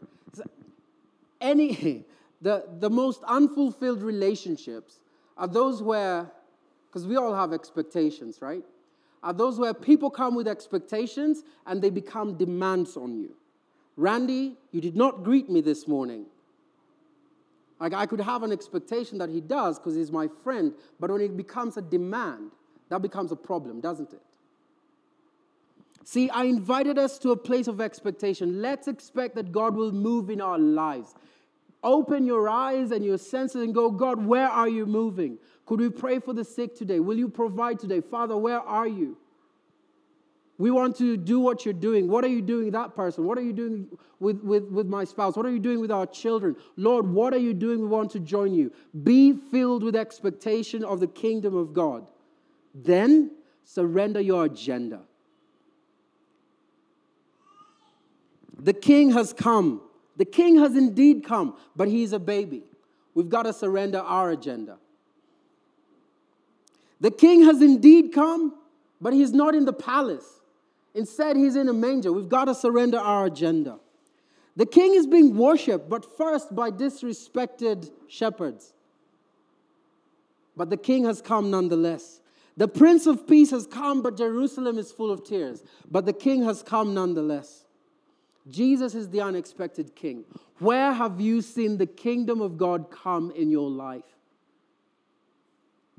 any, 1.41 2.05
the, 2.41 2.65
the 2.79 2.91
most 2.91 3.23
unfulfilled 3.25 4.03
relationships 4.03 5.01
are 5.37 5.49
those 5.49 5.83
where, 5.83 6.31
because 6.89 7.07
we 7.07 7.17
all 7.17 7.35
have 7.35 7.53
expectations, 7.53 8.41
right? 8.41 8.63
Are 9.23 9.33
those 9.33 9.59
where 9.59 9.73
people 9.73 10.11
come 10.11 10.35
with 10.35 10.49
expectations 10.49 11.45
and 11.67 11.81
they 11.81 11.91
become 11.91 12.35
demands 12.35 12.97
on 12.97 13.17
you. 13.17 13.35
Randy, 13.97 14.57
you 14.73 14.81
did 14.81 14.97
not 14.97 15.23
greet 15.23 15.49
me 15.49 15.61
this 15.61 15.87
morning. 15.87 16.27
Like 17.79 17.93
I 17.93 18.07
could 18.07 18.21
have 18.21 18.43
an 18.43 18.53
expectation 18.53 19.19
that 19.19 19.29
he 19.29 19.41
does 19.41 19.79
because 19.79 19.95
he's 19.95 20.11
my 20.11 20.29
friend, 20.43 20.73
but 20.99 21.11
when 21.11 21.21
it 21.21 21.37
becomes 21.37 21.77
a 21.77 21.83
demand, 21.83 22.53
that 22.89 23.03
becomes 23.03 23.33
a 23.33 23.37
problem, 23.37 23.81
doesn't 23.81 24.13
it? 24.13 24.23
See, 26.05 26.29
I 26.31 26.45
invited 26.45 26.99
us 26.99 27.19
to 27.21 27.31
a 27.31 27.37
place 27.37 27.69
of 27.69 27.81
expectation. 27.81 28.61
Let's 28.61 28.89
expect 28.89 29.37
that 29.37 29.53
God 29.53 29.75
will 29.75 29.93
move 29.93 30.31
in 30.31 30.41
our 30.41 30.59
lives. 30.59 31.15
Open 31.85 32.25
your 32.25 32.49
eyes 32.49 32.91
and 32.93 33.05
your 33.05 33.19
senses 33.19 33.63
and 33.63 33.75
go, 33.75 33.91
God, 33.91 34.25
where 34.25 34.49
are 34.49 34.69
you 34.69 34.87
moving? 34.87 35.39
Could 35.67 35.81
we 35.81 35.91
pray 35.91 36.19
for 36.19 36.33
the 36.33 36.45
sick 36.45 36.75
today? 36.77 37.01
Will 37.01 37.17
you 37.17 37.29
provide 37.29 37.79
today? 37.79 38.01
Father, 38.01 38.37
where 38.37 38.61
are 38.61 38.87
you? 38.87 39.17
We 40.59 40.71
want 40.71 40.97
to 40.99 41.17
do 41.17 41.41
what 41.41 41.65
you're 41.65 41.75
doing. 41.75 42.09
What 42.09 42.25
are 42.25 42.29
you 42.29 42.43
doing 42.43 42.71
that 42.73 42.95
person? 42.95 43.25
What 43.25 43.39
are 43.39 43.43
you 43.43 43.53
doing 43.53 43.89
with, 44.21 44.43
with, 44.43 44.65
with 44.65 44.87
my 44.87 45.05
spouse? 45.05 45.37
What 45.37 45.47
are 45.47 45.51
you 45.51 45.59
doing 45.59 45.81
with 45.81 45.91
our 45.91 46.07
children? 46.07 46.57
Lord, 46.77 47.07
what 47.07 47.33
are 47.33 47.39
you 47.39 47.55
doing? 47.55 47.81
We 47.81 47.87
want 47.87 48.11
to 48.13 48.21
join 48.21 48.55
you. 48.55 48.73
Be 49.03 49.33
filled 49.33 49.83
with 49.83 49.97
expectation 49.97 50.85
of 50.85 51.01
the 51.01 51.07
kingdom 51.07 51.57
of 51.57 51.73
God. 51.73 52.07
Then 52.75 53.33
surrender 53.65 54.21
your 54.21 54.45
agenda. 54.45 55.01
The 58.59 58.73
king 58.73 59.11
has 59.13 59.33
come. 59.33 59.81
The 60.17 60.25
king 60.25 60.59
has 60.59 60.77
indeed 60.77 61.25
come, 61.25 61.57
but 61.75 61.89
he's 61.89 62.13
a 62.13 62.19
baby. 62.21 62.63
We've 63.15 63.29
got 63.29 63.45
to 63.45 63.53
surrender 63.53 63.99
our 63.99 64.31
agenda. 64.31 64.79
The 67.03 67.11
king 67.11 67.43
has 67.43 67.61
indeed 67.61 68.13
come, 68.13 68.55
but 69.01 69.13
he's 69.13 69.33
not 69.33 69.57
in 69.57 69.65
the 69.65 69.73
palace. 69.73 70.41
Instead, 70.95 71.37
he's 71.37 71.57
in 71.57 71.69
a 71.69 71.73
manger. 71.73 72.13
We've 72.13 72.29
got 72.29 72.45
to 72.45 72.55
surrender 72.55 72.99
our 72.99 73.27
agenda. 73.27 73.81
The 74.55 74.67
king 74.67 74.95
is 74.95 75.09
being 75.09 75.37
worshipped, 75.37 75.89
but 75.89 76.17
first 76.17 76.55
by 76.55 76.71
disrespected 76.71 77.91
shepherds. 78.07 78.73
But 80.57 80.71
the 80.71 80.77
king 80.77 81.05
has 81.05 81.21
come 81.21 81.51
nonetheless. 81.51 82.21
The 82.57 82.69
Prince 82.69 83.07
of 83.07 83.27
Peace 83.27 83.51
has 83.51 83.67
come, 83.67 84.01
but 84.03 84.17
Jerusalem 84.17 84.79
is 84.79 84.93
full 84.93 85.11
of 85.11 85.25
tears. 85.25 85.65
But 85.91 86.07
the 86.07 86.13
king 86.13 86.45
has 86.45 86.63
come 86.63 86.95
nonetheless. 86.95 87.65
Jesus 88.49 88.95
is 88.95 89.09
the 89.09 89.23
unexpected 89.23 89.97
king. 89.97 90.25
Where 90.61 90.93
have 90.93 91.21
you 91.21 91.43
seen 91.43 91.79
the 91.79 91.87
kingdom 91.87 92.41
of 92.41 92.57
God 92.57 92.93
come 92.93 93.33
in 93.33 93.51
your 93.51 93.69
life? 93.69 94.05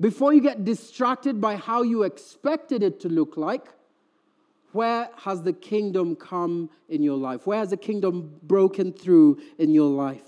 Before 0.04 0.34
you 0.34 0.42
get 0.42 0.66
distracted 0.66 1.40
by 1.40 1.56
how 1.56 1.80
you 1.80 2.02
expected 2.02 2.82
it 2.82 3.00
to 3.00 3.08
look 3.08 3.38
like, 3.38 3.68
where 4.72 5.08
has 5.16 5.44
the 5.44 5.54
kingdom 5.54 6.14
come 6.14 6.68
in 6.90 7.02
your 7.02 7.16
life? 7.16 7.46
Where 7.46 7.58
has 7.58 7.70
the 7.70 7.78
kingdom 7.78 8.38
broken 8.42 8.92
through 8.92 9.40
in 9.56 9.72
your 9.72 9.88
life? 9.88 10.20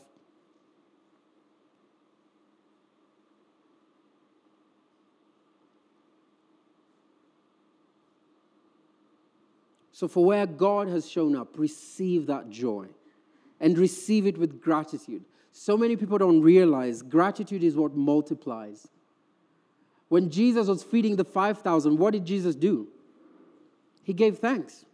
So, 9.93 10.09
for 10.09 10.25
where 10.25 10.47
God 10.47 10.89
has 10.89 11.07
shown 11.07 11.37
up, 11.37 11.59
receive 11.59 12.29
that 12.29 12.49
joy 12.49 12.87
and 13.61 13.77
receive 13.77 14.27
it 14.27 14.39
with 14.39 14.59
gratitude. 14.59 15.27
So 15.53 15.77
many 15.77 15.97
people 15.97 16.17
don't 16.17 16.41
realize 16.41 17.03
gratitude 17.03 17.63
is 17.63 17.77
what 17.77 17.95
multiplies. 17.95 18.89
When 20.09 20.31
Jesus 20.31 20.69
was 20.69 20.83
feeding 20.83 21.17
the 21.17 21.25
5,000, 21.25 21.99
what 21.99 22.13
did 22.13 22.25
Jesus 22.25 22.55
do? 22.55 22.89
he 24.07 24.13
gave 24.13 24.39
thanks. 24.39 24.85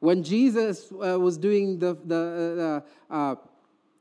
When 0.00 0.24
Jesus 0.24 0.90
uh, 0.90 1.16
was 1.20 1.38
doing 1.38 1.78
the, 1.78 1.96
the, 2.04 2.84
uh, 3.08 3.14
uh, 3.14 3.36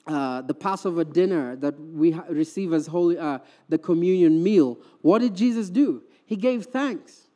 uh 0.07 0.41
the 0.41 0.55
Passover 0.55 1.03
dinner 1.03 1.55
that 1.57 1.79
we 1.79 2.13
receive 2.27 2.73
as 2.73 2.87
holy, 2.87 3.19
uh, 3.19 3.37
the 3.69 3.77
communion 3.77 4.41
meal, 4.41 4.79
what 5.01 5.19
did 5.19 5.35
Jesus 5.35 5.69
do? 5.69 6.01
He 6.25 6.35
gave 6.35 6.65
thanks. 6.65 7.27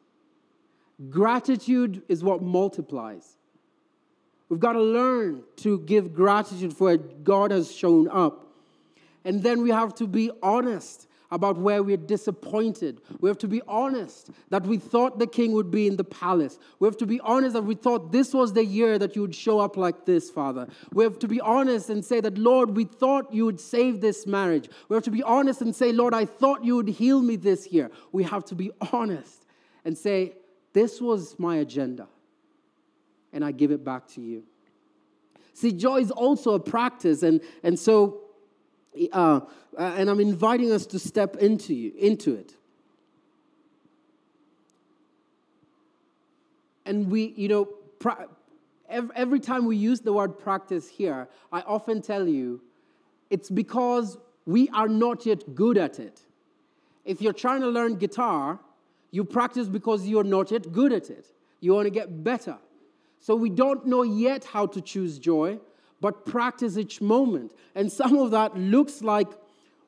Gratitude 1.12 2.02
is 2.08 2.24
what 2.24 2.42
multiplies. 2.42 3.38
We've 4.50 4.60
got 4.60 4.74
to 4.74 4.82
learn 4.82 5.44
to 5.58 5.78
give 5.82 6.12
gratitude 6.12 6.76
for 6.76 6.90
what 6.90 7.24
God 7.24 7.52
has 7.52 7.72
shown 7.72 8.08
up. 8.08 8.48
And 9.24 9.44
then 9.44 9.62
we 9.62 9.70
have 9.70 9.94
to 9.96 10.08
be 10.08 10.32
honest 10.42 11.08
about 11.32 11.58
where 11.58 11.84
we're 11.84 11.98
disappointed. 11.98 13.02
We 13.20 13.30
have 13.30 13.38
to 13.40 13.48
be 13.48 13.62
honest 13.68 14.30
that 14.50 14.64
we 14.64 14.78
thought 14.78 15.20
the 15.20 15.28
king 15.28 15.52
would 15.54 15.70
be 15.70 15.88
in 15.88 15.98
the 15.98 16.04
palace. 16.04 16.58
We 16.80 16.88
have 16.88 16.98
to 16.98 17.06
be 17.06 17.20
honest 17.20 17.54
that 17.54 17.64
we 17.64 17.76
thought 17.76 18.12
this 18.12 18.34
was 18.34 18.54
the 18.54 18.64
year 18.64 18.98
that 18.98 19.16
you 19.16 19.22
would 19.22 19.36
show 19.36 19.60
up 19.60 19.76
like 19.76 20.06
this, 20.06 20.30
Father. 20.30 20.68
We 20.94 21.04
have 21.04 21.20
to 21.20 21.28
be 21.28 21.42
honest 21.42 21.90
and 21.90 22.04
say 22.04 22.22
that, 22.22 22.38
Lord, 22.38 22.76
we 22.76 22.86
thought 22.86 23.34
you 23.34 23.46
would 23.46 23.60
save 23.60 24.00
this 24.00 24.26
marriage. 24.26 24.70
We 24.88 24.96
have 24.96 25.04
to 25.04 25.12
be 25.12 25.24
honest 25.24 25.62
and 25.62 25.76
say, 25.76 25.92
Lord, 25.92 26.14
I 26.14 26.26
thought 26.26 26.64
you 26.64 26.76
would 26.78 26.90
heal 26.90 27.22
me 27.22 27.36
this 27.36 27.68
year. 27.68 27.92
We 28.12 28.24
have 28.24 28.46
to 28.46 28.56
be 28.56 28.72
honest 28.94 29.46
and 29.84 29.98
say, 29.98 30.34
This 30.74 31.02
was 31.02 31.38
my 31.40 31.58
agenda, 31.58 32.08
and 33.34 33.44
I 33.44 33.52
give 33.52 33.72
it 33.72 33.84
back 33.84 34.08
to 34.10 34.22
you. 34.22 34.44
See, 35.54 35.72
joy 35.72 36.02
is 36.02 36.12
also 36.12 36.54
a 36.54 36.60
practice, 36.60 37.24
and, 37.24 37.42
and 37.64 37.80
so 37.80 38.27
uh, 39.12 39.42
and 39.78 40.10
I'm 40.10 40.20
inviting 40.20 40.72
us 40.72 40.86
to 40.88 41.00
step 41.00 41.38
into 41.38 41.74
you, 41.74 41.94
into 41.98 42.36
it. 42.36 42.54
And 46.86 47.12
we, 47.12 47.34
you 47.36 47.48
know, 47.48 47.66
pra- 48.00 48.28
every 48.90 49.40
time 49.40 49.66
we 49.66 49.76
use 49.76 50.00
the 50.00 50.14
word 50.14 50.40
practice 50.40 50.88
here, 50.88 51.28
I 51.52 51.62
often 51.62 52.02
tell 52.02 52.28
you 52.28 52.62
it's 53.30 53.50
because 53.50 54.18
we 54.46 54.70
are 54.70 54.88
not 54.88 55.26
yet 55.26 55.54
good 55.54 55.78
at 55.78 56.00
it. 56.00 56.22
If 57.04 57.22
you're 57.22 57.34
trying 57.34 57.62
to 57.62 57.68
learn 57.68 57.96
guitar, 57.96 58.60
you 59.12 59.24
practice 59.24 59.68
because 59.68 60.08
you're 60.08 60.24
not 60.24 60.52
yet 60.52 60.72
good 60.72 60.94
at 60.94 61.10
it. 61.10 61.28
You 61.60 61.74
want 61.74 61.86
to 61.86 61.92
get 61.92 62.24
better. 62.24 62.58
So 63.20 63.36
we 63.36 63.50
don't 63.50 63.86
know 63.86 64.04
yet 64.04 64.46
how 64.46 64.68
to 64.68 64.82
choose 64.82 65.20
joy 65.20 65.60
but 66.00 66.26
practice 66.26 66.78
each 66.78 67.02
moment. 67.02 67.52
And 67.76 67.92
some 67.92 68.18
of 68.18 68.32
that 68.32 68.58
looks 68.58 69.02
like 69.02 69.28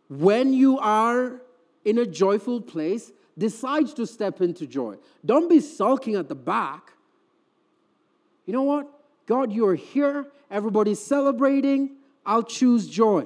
when 0.10 0.54
you 0.54 0.80
are 0.80 1.42
in 1.86 1.98
a 1.98 2.06
joyful 2.06 2.62
place, 2.62 3.12
decide 3.38 3.88
to 3.96 4.06
step 4.06 4.42
into 4.42 4.68
joy. 4.68 4.98
Don't 5.26 5.50
be 5.50 5.60
sulking 5.60 6.16
at 6.16 6.28
the 6.28 6.36
back. 6.36 6.94
You 8.46 8.54
know 8.54 8.64
what? 8.64 8.90
God, 9.26 9.54
you're 9.54 9.76
here. 9.76 10.28
Everybody's 10.50 11.00
celebrating. 11.00 11.92
I'll 12.26 12.44
choose 12.44 12.88
joy. 12.88 13.26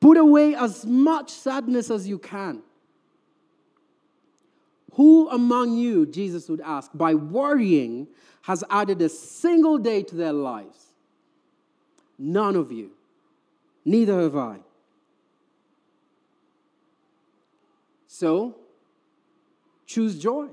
Put 0.00 0.16
away 0.16 0.54
as 0.54 0.84
much 0.84 1.30
sadness 1.30 1.90
as 1.90 2.08
you 2.08 2.18
can. 2.18 2.62
Who 4.94 5.28
among 5.30 5.76
you, 5.76 6.06
Jesus 6.06 6.48
would 6.48 6.60
ask, 6.60 6.90
by 6.92 7.14
worrying, 7.14 8.08
has 8.42 8.64
added 8.68 9.00
a 9.00 9.08
single 9.08 9.78
day 9.78 10.02
to 10.02 10.16
their 10.16 10.32
lives? 10.32 10.87
None 12.18 12.56
of 12.56 12.72
you. 12.72 12.90
Neither 13.84 14.20
have 14.20 14.36
I. 14.36 14.58
So, 18.06 18.56
choose 19.86 20.18
joy. 20.18 20.48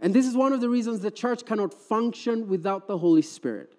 And 0.00 0.14
this 0.14 0.26
is 0.26 0.34
one 0.34 0.54
of 0.54 0.62
the 0.62 0.68
reasons 0.70 1.00
the 1.00 1.10
church 1.10 1.44
cannot 1.44 1.74
function 1.74 2.48
without 2.48 2.86
the 2.86 2.96
Holy 2.96 3.20
Spirit. 3.20 3.74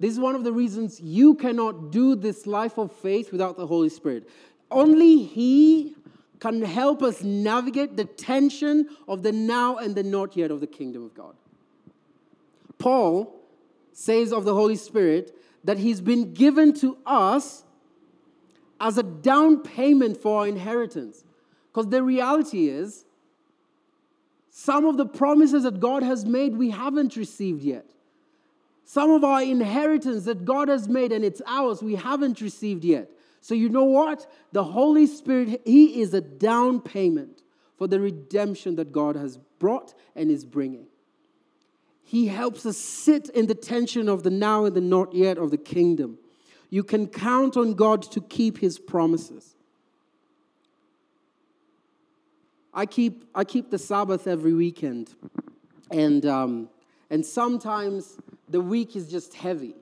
This 0.00 0.12
is 0.12 0.18
one 0.18 0.34
of 0.34 0.42
the 0.42 0.52
reasons 0.52 1.00
you 1.00 1.36
cannot 1.36 1.92
do 1.92 2.16
this 2.16 2.46
life 2.46 2.76
of 2.76 2.90
faith 2.90 3.30
without 3.30 3.56
the 3.56 3.66
Holy 3.68 3.88
Spirit. 3.88 4.28
Only 4.68 5.22
He 5.22 5.94
can 6.40 6.60
help 6.60 7.04
us 7.04 7.22
navigate 7.22 7.96
the 7.96 8.04
tension 8.04 8.88
of 9.06 9.22
the 9.22 9.30
now 9.30 9.76
and 9.76 9.94
the 9.94 10.02
not 10.02 10.36
yet 10.36 10.50
of 10.50 10.58
the 10.58 10.66
kingdom 10.66 11.04
of 11.04 11.14
God. 11.14 11.36
Paul 12.78 13.41
says 13.92 14.32
of 14.32 14.44
the 14.44 14.54
Holy 14.54 14.76
Spirit 14.76 15.36
that 15.64 15.78
He's 15.78 16.00
been 16.00 16.32
given 16.32 16.72
to 16.74 16.98
us 17.06 17.64
as 18.80 18.98
a 18.98 19.02
down 19.02 19.62
payment 19.62 20.20
for 20.20 20.40
our 20.40 20.48
inheritance. 20.48 21.24
Because 21.70 21.88
the 21.88 22.02
reality 22.02 22.68
is, 22.68 23.04
some 24.50 24.84
of 24.84 24.96
the 24.98 25.06
promises 25.06 25.62
that 25.62 25.80
God 25.80 26.02
has 26.02 26.26
made 26.26 26.56
we 26.56 26.70
haven't 26.70 27.16
received 27.16 27.62
yet. 27.62 27.86
Some 28.84 29.10
of 29.10 29.24
our 29.24 29.42
inheritance 29.42 30.24
that 30.24 30.44
God 30.44 30.68
has 30.68 30.88
made 30.88 31.12
and 31.12 31.24
it's 31.24 31.40
ours 31.46 31.82
we 31.82 31.94
haven't 31.94 32.40
received 32.40 32.84
yet. 32.84 33.10
So, 33.40 33.54
you 33.54 33.68
know 33.70 33.84
what? 33.84 34.30
The 34.52 34.64
Holy 34.64 35.06
Spirit, 35.06 35.62
He 35.64 36.02
is 36.02 36.12
a 36.12 36.20
down 36.20 36.80
payment 36.80 37.42
for 37.78 37.86
the 37.86 37.98
redemption 37.98 38.76
that 38.76 38.92
God 38.92 39.16
has 39.16 39.38
brought 39.58 39.94
and 40.14 40.30
is 40.30 40.44
bringing. 40.44 40.86
He 42.02 42.26
helps 42.26 42.66
us 42.66 42.76
sit 42.76 43.28
in 43.30 43.46
the 43.46 43.54
tension 43.54 44.08
of 44.08 44.22
the 44.22 44.30
now 44.30 44.64
and 44.64 44.76
the 44.76 44.80
not 44.80 45.14
yet 45.14 45.38
of 45.38 45.50
the 45.50 45.56
kingdom. 45.56 46.18
You 46.68 46.82
can 46.82 47.06
count 47.06 47.56
on 47.56 47.74
God 47.74 48.02
to 48.12 48.20
keep 48.20 48.58
his 48.58 48.78
promises. 48.78 49.54
I 52.74 52.86
keep, 52.86 53.24
I 53.34 53.44
keep 53.44 53.70
the 53.70 53.78
Sabbath 53.78 54.26
every 54.26 54.54
weekend, 54.54 55.14
and, 55.90 56.24
um, 56.24 56.70
and 57.10 57.24
sometimes 57.24 58.16
the 58.48 58.62
week 58.62 58.96
is 58.96 59.10
just 59.10 59.34
heavy. 59.34 59.74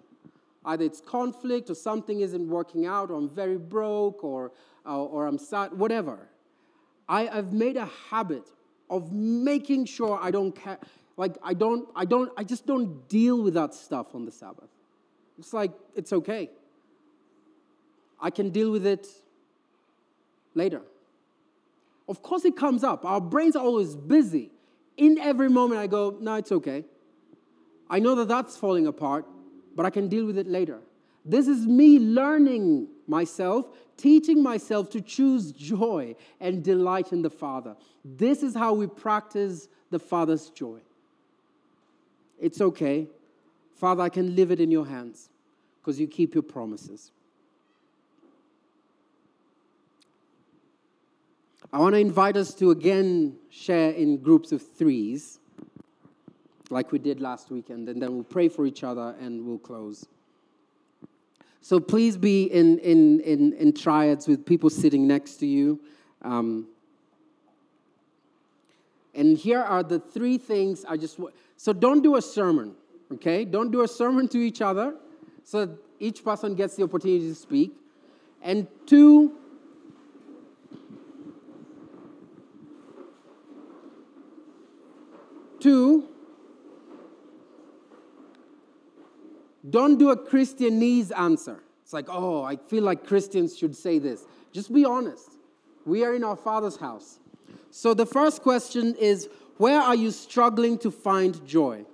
Either 0.65 0.85
it's 0.85 1.01
conflict, 1.01 1.71
or 1.71 1.75
something 1.75 2.21
isn't 2.21 2.49
working 2.49 2.87
out, 2.87 3.11
or 3.11 3.15
I'm 3.15 3.29
very 3.31 3.57
broke, 3.57 4.25
or, 4.25 4.51
or, 4.85 5.09
or 5.09 5.27
I'm 5.27 5.39
sad, 5.39 5.73
whatever. 5.73 6.29
I, 7.09 7.29
I've 7.29 7.53
made 7.53 7.77
a 7.77 7.89
habit 8.11 8.49
of 8.89 9.13
making 9.13 9.85
sure 9.85 10.19
I 10.21 10.33
don't 10.33 10.53
care 10.53 10.79
like 11.21 11.37
I 11.43 11.53
don't, 11.53 11.87
I 11.95 12.07
don't, 12.07 12.33
I 12.35 12.45
just 12.45 12.65
don't 12.65 13.07
deal 13.07 13.43
with 13.43 13.53
that 13.53 13.75
stuff 13.75 14.15
on 14.15 14.25
the 14.25 14.33
Sabbath. 14.33 14.71
It's 15.39 15.53
like 15.53 15.73
it's 15.95 16.15
okay. 16.15 16.49
I 18.19 18.31
can 18.31 18.49
deal 18.49 18.71
with 18.71 18.87
it 18.87 19.07
later. 20.55 20.81
Of 22.09 22.23
course, 22.23 22.47
it 22.47 22.57
comes 22.57 22.83
up. 22.83 23.05
Our 23.05 23.21
brains 23.21 23.55
are 23.55 23.63
always 23.63 23.95
busy. 23.97 24.51
In 24.97 25.19
every 25.19 25.51
moment, 25.51 25.79
I 25.81 25.89
go, 25.89 26.17
no, 26.19 26.37
it's 26.37 26.53
okay. 26.53 26.85
I 27.91 27.99
know 27.99 28.15
that 28.15 28.29
that's 28.29 28.57
falling 28.57 28.87
apart, 28.87 29.27
but 29.77 29.85
I 29.85 29.91
can 29.91 30.09
deal 30.09 30.25
with 30.25 30.39
it 30.39 30.47
later. 30.47 30.79
This 31.27 31.49
is 31.49 31.67
me 31.67 31.99
learning 31.99 32.89
myself, 33.07 33.67
teaching 33.99 34.43
myself 34.43 34.89
to 34.91 35.03
choose 35.03 35.53
joy 35.53 36.17
and 36.41 36.65
delight 36.65 37.13
in 37.13 37.21
the 37.21 37.31
Father. 37.31 37.77
This 38.05 38.43
is 38.43 38.55
how 38.55 38.73
we 38.73 38.87
practice 38.87 39.69
the 39.91 39.99
Father's 39.99 40.49
joy. 40.49 40.81
It's 42.41 42.61
okay. 42.61 43.07
Father, 43.77 44.03
I 44.03 44.09
can 44.09 44.35
leave 44.35 44.51
it 44.51 44.61
in 44.61 44.71
your 44.71 44.87
hands 44.87 45.29
because 45.81 46.01
you 46.01 46.07
keep 46.07 46.35
your 46.35 46.43
promises. 46.43 47.13
I 51.73 51.79
want 51.79 51.95
to 51.95 52.01
invite 52.01 52.37
us 52.37 52.53
to 52.55 52.73
again 52.73 53.37
share 53.49 53.91
in 53.91 54.17
groups 54.17 54.51
of 54.51 54.61
threes, 54.61 55.39
like 56.69 56.91
we 56.91 56.99
did 56.99 57.21
last 57.21 57.51
weekend, 57.51 57.89
and 57.89 58.03
then 58.03 58.13
we'll 58.13 58.25
pray 58.25 58.49
for 58.49 58.67
each 58.67 58.83
other 58.83 59.15
and 59.21 59.47
we'll 59.47 59.59
close. 59.59 60.07
So 61.61 61.79
please 61.79 62.17
be 62.17 62.45
in, 62.45 62.79
in, 62.79 63.21
in, 63.21 63.53
in 63.53 63.73
triads 63.73 64.27
with 64.27 64.45
people 64.47 64.71
sitting 64.71 65.07
next 65.07 65.37
to 65.37 65.47
you. 65.47 65.81
Um, 66.23 66.67
and 69.15 69.37
here 69.37 69.61
are 69.61 69.83
the 69.83 69.99
three 69.99 70.39
things 70.39 70.85
I 70.85 70.97
just 70.97 71.19
want. 71.19 71.35
So 71.63 71.75
don't 71.75 72.03
do 72.03 72.17
a 72.17 72.23
sermon, 72.23 72.75
okay? 73.13 73.45
Don't 73.45 73.71
do 73.71 73.83
a 73.83 73.87
sermon 73.87 74.29
to 74.29 74.39
each 74.39 74.63
other 74.63 74.95
so 75.45 75.67
that 75.67 75.77
each 75.99 76.25
person 76.25 76.55
gets 76.55 76.75
the 76.75 76.85
opportunity 76.85 77.29
to 77.29 77.35
speak. 77.35 77.73
And 78.41 78.67
two, 78.87 79.37
two, 85.61 86.09
don't 89.69 89.99
do 89.99 90.13
a 90.13 90.17
Christianese 90.17 91.13
answer. 91.15 91.63
It's 91.83 91.93
like, 91.93 92.07
oh, 92.09 92.43
I 92.43 92.57
feel 92.57 92.85
like 92.85 93.07
Christians 93.07 93.59
should 93.59 93.77
say 93.77 93.99
this. 93.99 94.25
Just 94.51 94.73
be 94.73 94.87
honest. 94.87 95.29
We 95.85 96.05
are 96.05 96.15
in 96.15 96.25
our 96.25 96.37
Father's 96.37 96.79
house. 96.79 97.19
So 97.71 97.93
the 97.93 98.07
first 98.07 98.41
question 98.41 98.95
is 98.95 99.29
where 99.61 99.79
are 99.79 99.95
you 99.95 100.11
struggling 100.11 100.79
to 100.79 100.91
find 100.91 101.47
joy? 101.47 101.85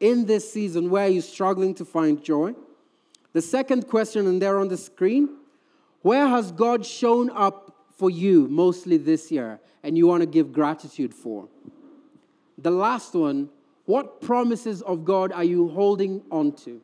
In 0.00 0.26
this 0.26 0.52
season, 0.52 0.90
where 0.90 1.06
are 1.06 1.08
you 1.08 1.22
struggling 1.22 1.74
to 1.76 1.86
find 1.86 2.22
joy? 2.22 2.54
The 3.32 3.40
second 3.40 3.88
question, 3.88 4.26
and 4.26 4.42
there 4.42 4.58
on 4.58 4.68
the 4.68 4.76
screen, 4.76 5.30
where 6.02 6.28
has 6.28 6.52
God 6.52 6.84
shown 6.84 7.30
up 7.30 7.86
for 7.96 8.10
you 8.10 8.48
mostly 8.48 8.98
this 8.98 9.32
year 9.32 9.60
and 9.82 9.96
you 9.96 10.06
want 10.06 10.20
to 10.20 10.26
give 10.26 10.52
gratitude 10.52 11.14
for? 11.14 11.48
The 12.58 12.70
last 12.70 13.14
one, 13.14 13.48
what 13.86 14.20
promises 14.20 14.82
of 14.82 15.06
God 15.06 15.32
are 15.32 15.42
you 15.42 15.68
holding 15.68 16.20
on 16.30 16.52
to? 16.66 16.82